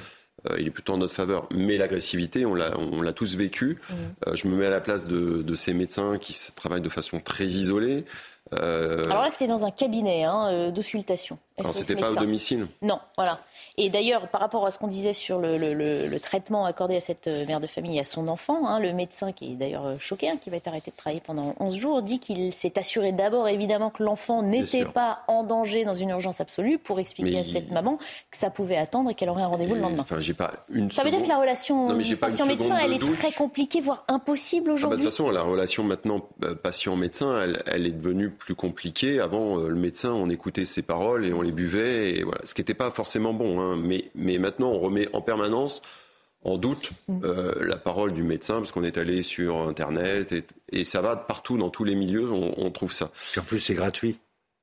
[0.51, 1.49] Euh, il est plutôt en notre faveur.
[1.55, 3.79] Mais l'agressivité, on l'a tous vécu.
[3.89, 3.95] Mmh.
[4.27, 7.47] Euh, je me mets à la place de, ces médecins qui travaillent de façon très
[7.47, 8.05] isolée.
[8.55, 11.39] Euh, Alors là, c'était dans un cabinet hein, d'auscultation.
[11.59, 13.41] Alors, c'était pas au domicile Non, voilà.
[13.79, 17.47] Et d'ailleurs, par rapport à ce qu'on disait sur le, traitement accordé à cette euh,
[17.47, 20.29] mère de famille et à son enfant, hein, le médecin, qui est d'ailleurs euh, choqué,
[20.29, 23.49] hein, qui va être arrêté de travailler pendant 11 jours, dit qu'il s'est assuré d'abord,
[23.49, 27.71] évidemment, que l'enfant n'était pas en danger dans une urgence absolue pour expliquer à cette
[27.71, 27.97] maman
[28.31, 30.03] que ça pouvait attendre et qu'elle aurait un rendez-vous le lendemain.
[30.03, 31.89] Enfin, j'ai pas une ça veut dire que la relation
[32.21, 35.83] patient-médecin, elle est très compliquée, voire impossible ah bah, aujourd'hui De toute façon, la relation
[35.83, 39.19] maintenant euh, patient-médecin, elle, elle, est devenue plus compliquée.
[39.19, 42.41] Avant, le médecin, on écoutait ses paroles et on les buvait, et voilà.
[42.45, 43.61] ce qui n'était pas forcément bon.
[43.61, 43.62] Hein.
[43.77, 45.83] Mais, mais maintenant, on remet en permanence
[46.45, 47.21] en doute mm.
[47.25, 50.35] euh, la parole du médecin parce qu'on est allé sur Internet
[50.73, 53.11] et, ça va partout dans tous les milieux, on, trouve ça.
[53.37, 54.19] en plus, c'est gratuit.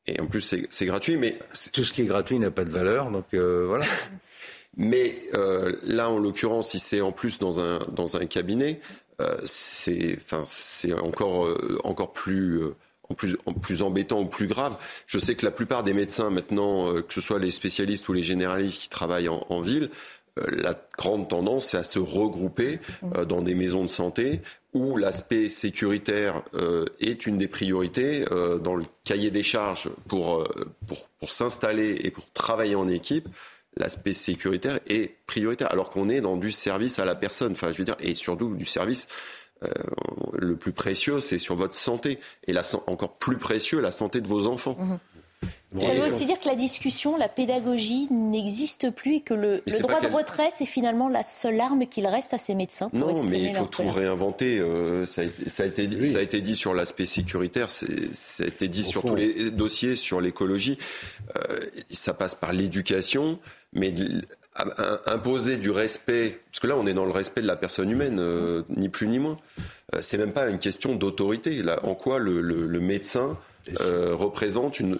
[0.07, 1.37] Et en plus, c'est gratuit, mais
[1.71, 3.85] tout ce qui est gratuit n'a pas de valeur, donc euh, voilà.
[4.77, 8.79] mais euh, là, en l'occurrence, si c'est en plus dans un dans un cabinet,
[9.43, 10.43] c'est enfin,
[11.03, 11.49] encore,
[11.83, 12.61] encore plus
[13.09, 14.75] en plus, en plus embêtant ou plus grave.
[15.07, 18.23] Je sais que la plupart des médecins maintenant, que ce soit les spécialistes ou les
[18.23, 19.89] généralistes qui travaillent en, ville,
[20.51, 22.79] la grande tendance, c'est à se regrouper
[23.27, 24.41] dans des maisons de santé
[24.73, 26.43] où l'aspect sécuritaire
[26.99, 28.25] est une des priorités
[28.63, 30.47] dans le cahier des charges pour,
[30.87, 33.27] pour, pour s'installer et pour travailler en équipe
[33.79, 37.53] l'aspect sécuritaire est prioritaire, alors qu'on est dans du service à la personne.
[37.53, 39.07] Enfin, je veux dire, et surtout du service
[39.63, 39.67] euh,
[40.33, 44.27] le plus précieux, c'est sur votre santé, et la, encore plus précieux, la santé de
[44.27, 44.77] vos enfants.
[44.79, 44.99] Mhm.
[45.79, 50.01] Ça veut aussi dire que la discussion, la pédagogie n'existe plus et que le, droit
[50.01, 52.89] de retrait, c'est finalement la seule arme qu'il reste à ces médecins.
[52.89, 54.57] Pour non, mais il faut tout réinventer.
[54.59, 57.69] Euh, ça, a été, ça, a été dit, ça, a été, dit, sur l'aspect sécuritaire,
[57.69, 60.79] ça a été dit sur tous les dossiers, sur l'écologie.
[61.37, 61.59] Euh,
[61.91, 63.37] ça passe par l'éducation,
[63.71, 63.93] mais
[65.05, 68.17] imposer du respect, parce que là on est dans le respect de la personne humaine,
[68.19, 69.37] euh, ni plus ni moins.
[70.01, 71.61] c'est même pas une question d'autorité.
[71.83, 73.37] En quoi le, médecin
[73.77, 74.97] représente une,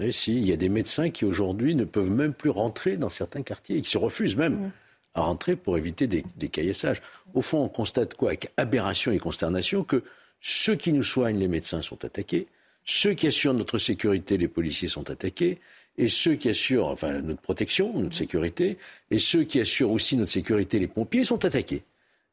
[0.00, 3.08] et si, il y a des médecins qui aujourd'hui ne peuvent même plus rentrer dans
[3.08, 4.70] certains quartiers, qui se refusent même mm.
[5.14, 7.02] à rentrer pour éviter des, des caillassages.
[7.34, 8.30] Au fond, on constate quoi?
[8.30, 10.02] Avec aberration et consternation que
[10.40, 12.46] ceux qui nous soignent, les médecins, sont attaqués,
[12.84, 15.58] ceux qui assurent notre sécurité, les policiers, sont attaqués,
[15.98, 18.78] et ceux qui assurent enfin, notre protection, notre sécurité,
[19.10, 21.82] et ceux qui assurent aussi notre sécurité, les pompiers, sont attaqués.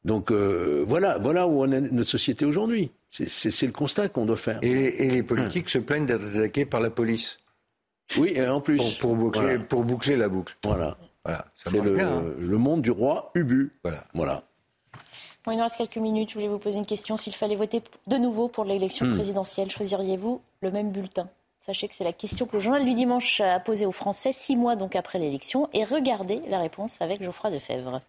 [0.04, 2.90] Donc euh, voilà, voilà où on est notre société aujourd'hui.
[3.10, 4.60] C'est le constat qu'on doit faire.
[4.62, 7.40] Et les, et les politiques se plaignent d'être attaqués par la police.
[8.16, 8.98] Oui, en plus.
[8.98, 10.56] Pour, boucler, pour boucler la boucle.
[10.62, 10.96] Voilà.
[11.24, 12.08] voilà ça marche le, bien.
[12.08, 12.24] Hein.
[12.38, 13.72] Le monde du roi Ubu.
[13.82, 14.04] Voilà.
[14.14, 14.42] voilà.
[15.44, 16.30] Bon, il nous reste quelques minutes.
[16.30, 17.16] Je voulais vous poser une question.
[17.16, 19.14] S'il fallait voter de nouveau pour l'élection hmm.
[19.14, 21.28] présidentielle, choisiriez-vous le même bulletin?
[21.66, 24.54] Sachez que c'est la question que le journal du dimanche a posée aux Français six
[24.54, 25.68] mois donc après l'élection.
[25.72, 28.02] Et regardez la réponse avec Geoffroy Defebvre.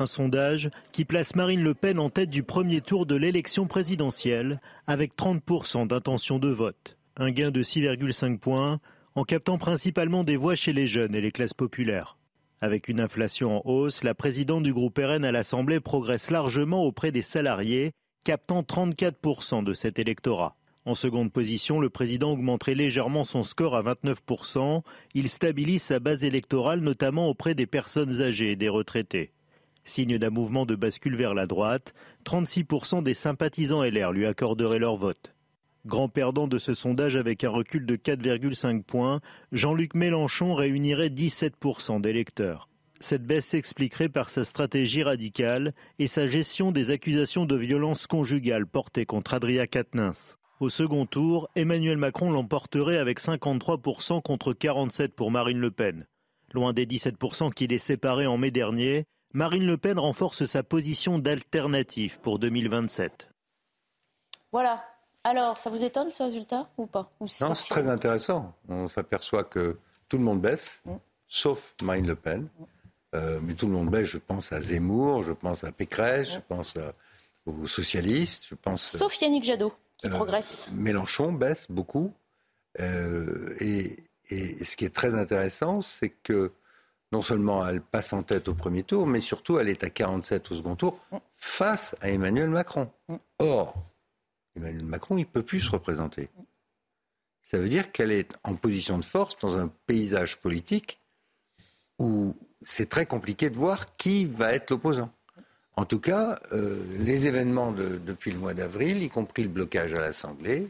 [0.00, 4.60] Un sondage qui place Marine Le Pen en tête du premier tour de l'élection présidentielle
[4.88, 8.80] avec 30% d'intention de vote un gain de 6,5 points
[9.14, 12.18] en captant principalement des voix chez les jeunes et les classes populaires.
[12.60, 17.12] Avec une inflation en hausse, la présidente du groupe RN à l'Assemblée progresse largement auprès
[17.12, 17.92] des salariés,
[18.24, 20.56] captant 34% de cet électorat.
[20.86, 24.82] En seconde position, le président augmenterait légèrement son score à 29%.
[25.14, 29.32] Il stabilise sa base électorale notamment auprès des personnes âgées et des retraités.
[29.84, 31.92] Signe d'un mouvement de bascule vers la droite,
[32.24, 35.34] 36% des sympathisants LR lui accorderaient leur vote.
[35.86, 39.20] Grand perdant de ce sondage avec un recul de 4,5 points,
[39.50, 42.68] Jean-Luc Mélenchon réunirait 17% d'électeurs.
[43.00, 48.66] Cette baisse s'expliquerait par sa stratégie radicale et sa gestion des accusations de violence conjugale
[48.66, 50.36] portées contre Adria Quatennens.
[50.58, 56.06] Au second tour, Emmanuel Macron l'emporterait avec 53% contre 47% pour Marine Le Pen.
[56.54, 59.04] Loin des 17% qui les séparaient en mai dernier,
[59.34, 63.28] Marine Le Pen renforce sa position d'alternative pour 2027.
[64.50, 64.82] Voilà,
[65.24, 68.54] alors, ça vous étonne ce résultat ou pas Non, c'est très intéressant.
[68.68, 69.76] On s'aperçoit que
[70.08, 70.94] tout le monde baisse, mm.
[71.26, 72.42] sauf Marine Le Pen.
[72.42, 72.64] Mm.
[73.14, 76.38] Euh, mais tout le monde baisse, je pense à Zemmour, je pense à Pécresse, je
[76.38, 76.74] pense
[77.44, 78.96] aux socialistes, je pense...
[78.96, 80.68] Sauf Yannick Jadot, qui euh, progresse.
[80.72, 82.12] Mélenchon baisse beaucoup.
[82.80, 86.52] Euh, et, et, ce qui est très intéressant, c'est que
[87.12, 90.50] non seulement elle passe en tête au premier tour, mais surtout elle est à 47
[90.50, 90.98] au second tour
[91.36, 92.90] face à Emmanuel Macron.
[93.38, 93.74] Or,
[94.56, 96.28] Emmanuel Macron, il ne peut plus se représenter.
[97.42, 101.00] Ça veut dire qu'elle est en position de force dans un paysage politique
[101.98, 105.10] où c'est très compliqué de voir qui va être l'opposant.
[105.76, 110.00] En tout cas, euh, les événements depuis le mois d'avril, y compris le blocage à
[110.00, 110.68] l'Assemblée,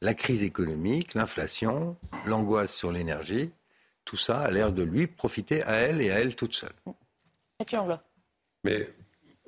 [0.00, 1.96] la crise économique, l'inflation,
[2.26, 3.50] l'angoisse sur l'énergie,
[4.04, 6.72] tout ça a l'air de lui profiter à elle et à elle toute seule.
[8.64, 8.88] Mais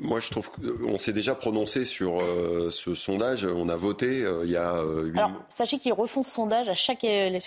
[0.00, 3.44] moi, je trouve qu'on s'est déjà prononcé sur euh, ce sondage.
[3.44, 6.74] On a voté euh, il y a euh, Alors, sachez qu'ils refont ce sondage à
[6.74, 7.04] chaque,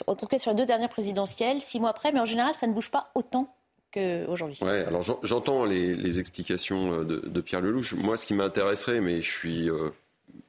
[0.08, 2.68] en tout cas sur les deux dernières présidentielles, six mois après, mais en général, ça
[2.68, 3.56] ne bouge pas autant
[3.92, 4.58] qu'aujourd'hui.
[4.62, 7.94] Ouais, alors j'entends les, explications de, de, Pierre Lelouch.
[7.94, 9.70] Moi, ce qui m'intéresserait, mais je suis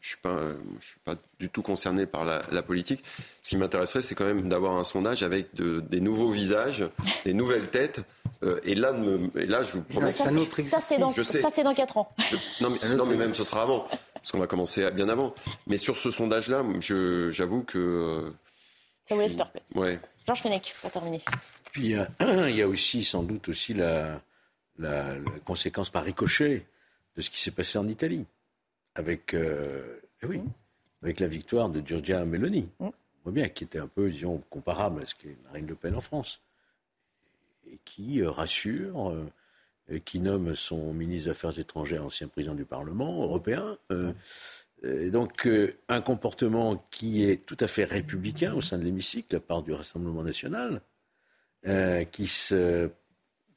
[0.01, 0.39] je suis pas,
[0.81, 3.03] je suis pas du tout concerné par la, politique.
[3.41, 6.85] Ce qui m'intéresserait, c'est quand même d'avoir un sondage avec des nouveaux visages,
[7.25, 8.01] des nouvelles têtes.
[8.43, 8.93] Euh, et là,
[9.37, 10.11] et là, je vous promets.
[10.11, 12.13] Ça, ça c'est dans, ça, c'est dans 4 ans.
[12.61, 15.35] non, mais, non, mais même ce sera avant, parce qu'on va commencer bien avant.
[15.69, 16.65] Mais sur ce sondage-là,
[17.31, 18.33] j'avoue que.
[19.03, 19.67] Euh, ça vous laisse perplexe.
[19.75, 19.99] Ouais.
[20.27, 21.21] Georges Fenech, pour terminer.
[21.73, 24.21] Puis il y a aussi, sans doute, aussi la,
[24.79, 26.67] la conséquence par ricochet
[27.17, 28.25] de ce qui s'est passé en Italie
[28.95, 30.51] avec, euh, eh oui, mm.
[31.03, 32.69] avec la victoire de Giorgia Meloni.
[32.79, 32.87] Mm.
[32.87, 32.93] On
[33.25, 36.01] voit bien, qui était un peu, disons, comparable à ce qu'est Marine Le Pen en
[36.01, 36.41] France.
[37.71, 42.65] Et qui euh, rassure, euh, qui nomme son ministre des Affaires étrangères, ancien président du
[42.65, 43.77] Parlement européen.
[44.83, 45.49] Donc
[45.89, 49.63] un comportement qui est tout à fait républicain au sein de l'hémicycle, de la part
[49.63, 50.81] du Rassemblement national,
[52.11, 52.91] qui se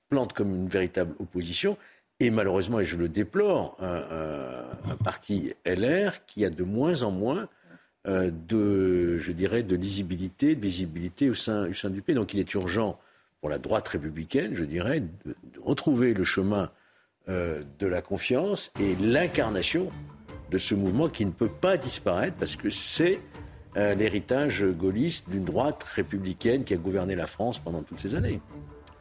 [0.08, 1.78] plante comme une véritable opposition
[2.20, 7.50] et malheureusement, et je le déplore, un, parti LR qui a de moins en moins
[8.08, 12.16] euh, de, je dirais, de lisibilité, de visibilité au sein, du pays.
[12.16, 13.00] Donc il est urgent
[13.42, 16.72] pour la droite républicaine, je dirais, de, retrouver le chemin
[17.28, 19.90] euh, de la confiance et l'incarnation
[20.52, 23.20] de ce mouvement qui ne peut pas disparaître parce que c'est
[23.76, 28.40] l'héritage gaulliste d'une droite républicaine qui a gouverné la France pendant toutes ces années.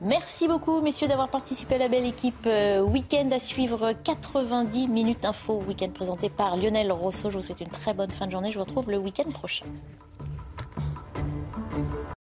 [0.01, 5.25] Merci beaucoup, messieurs, d'avoir participé à la belle équipe euh, Week-end à suivre 90 minutes
[5.25, 5.63] info.
[5.67, 7.31] Week-end présenté par Lionel Rousseau.
[7.31, 8.51] Je vous souhaite une très bonne fin de journée.
[8.51, 9.65] Je vous retrouve le week-end prochain.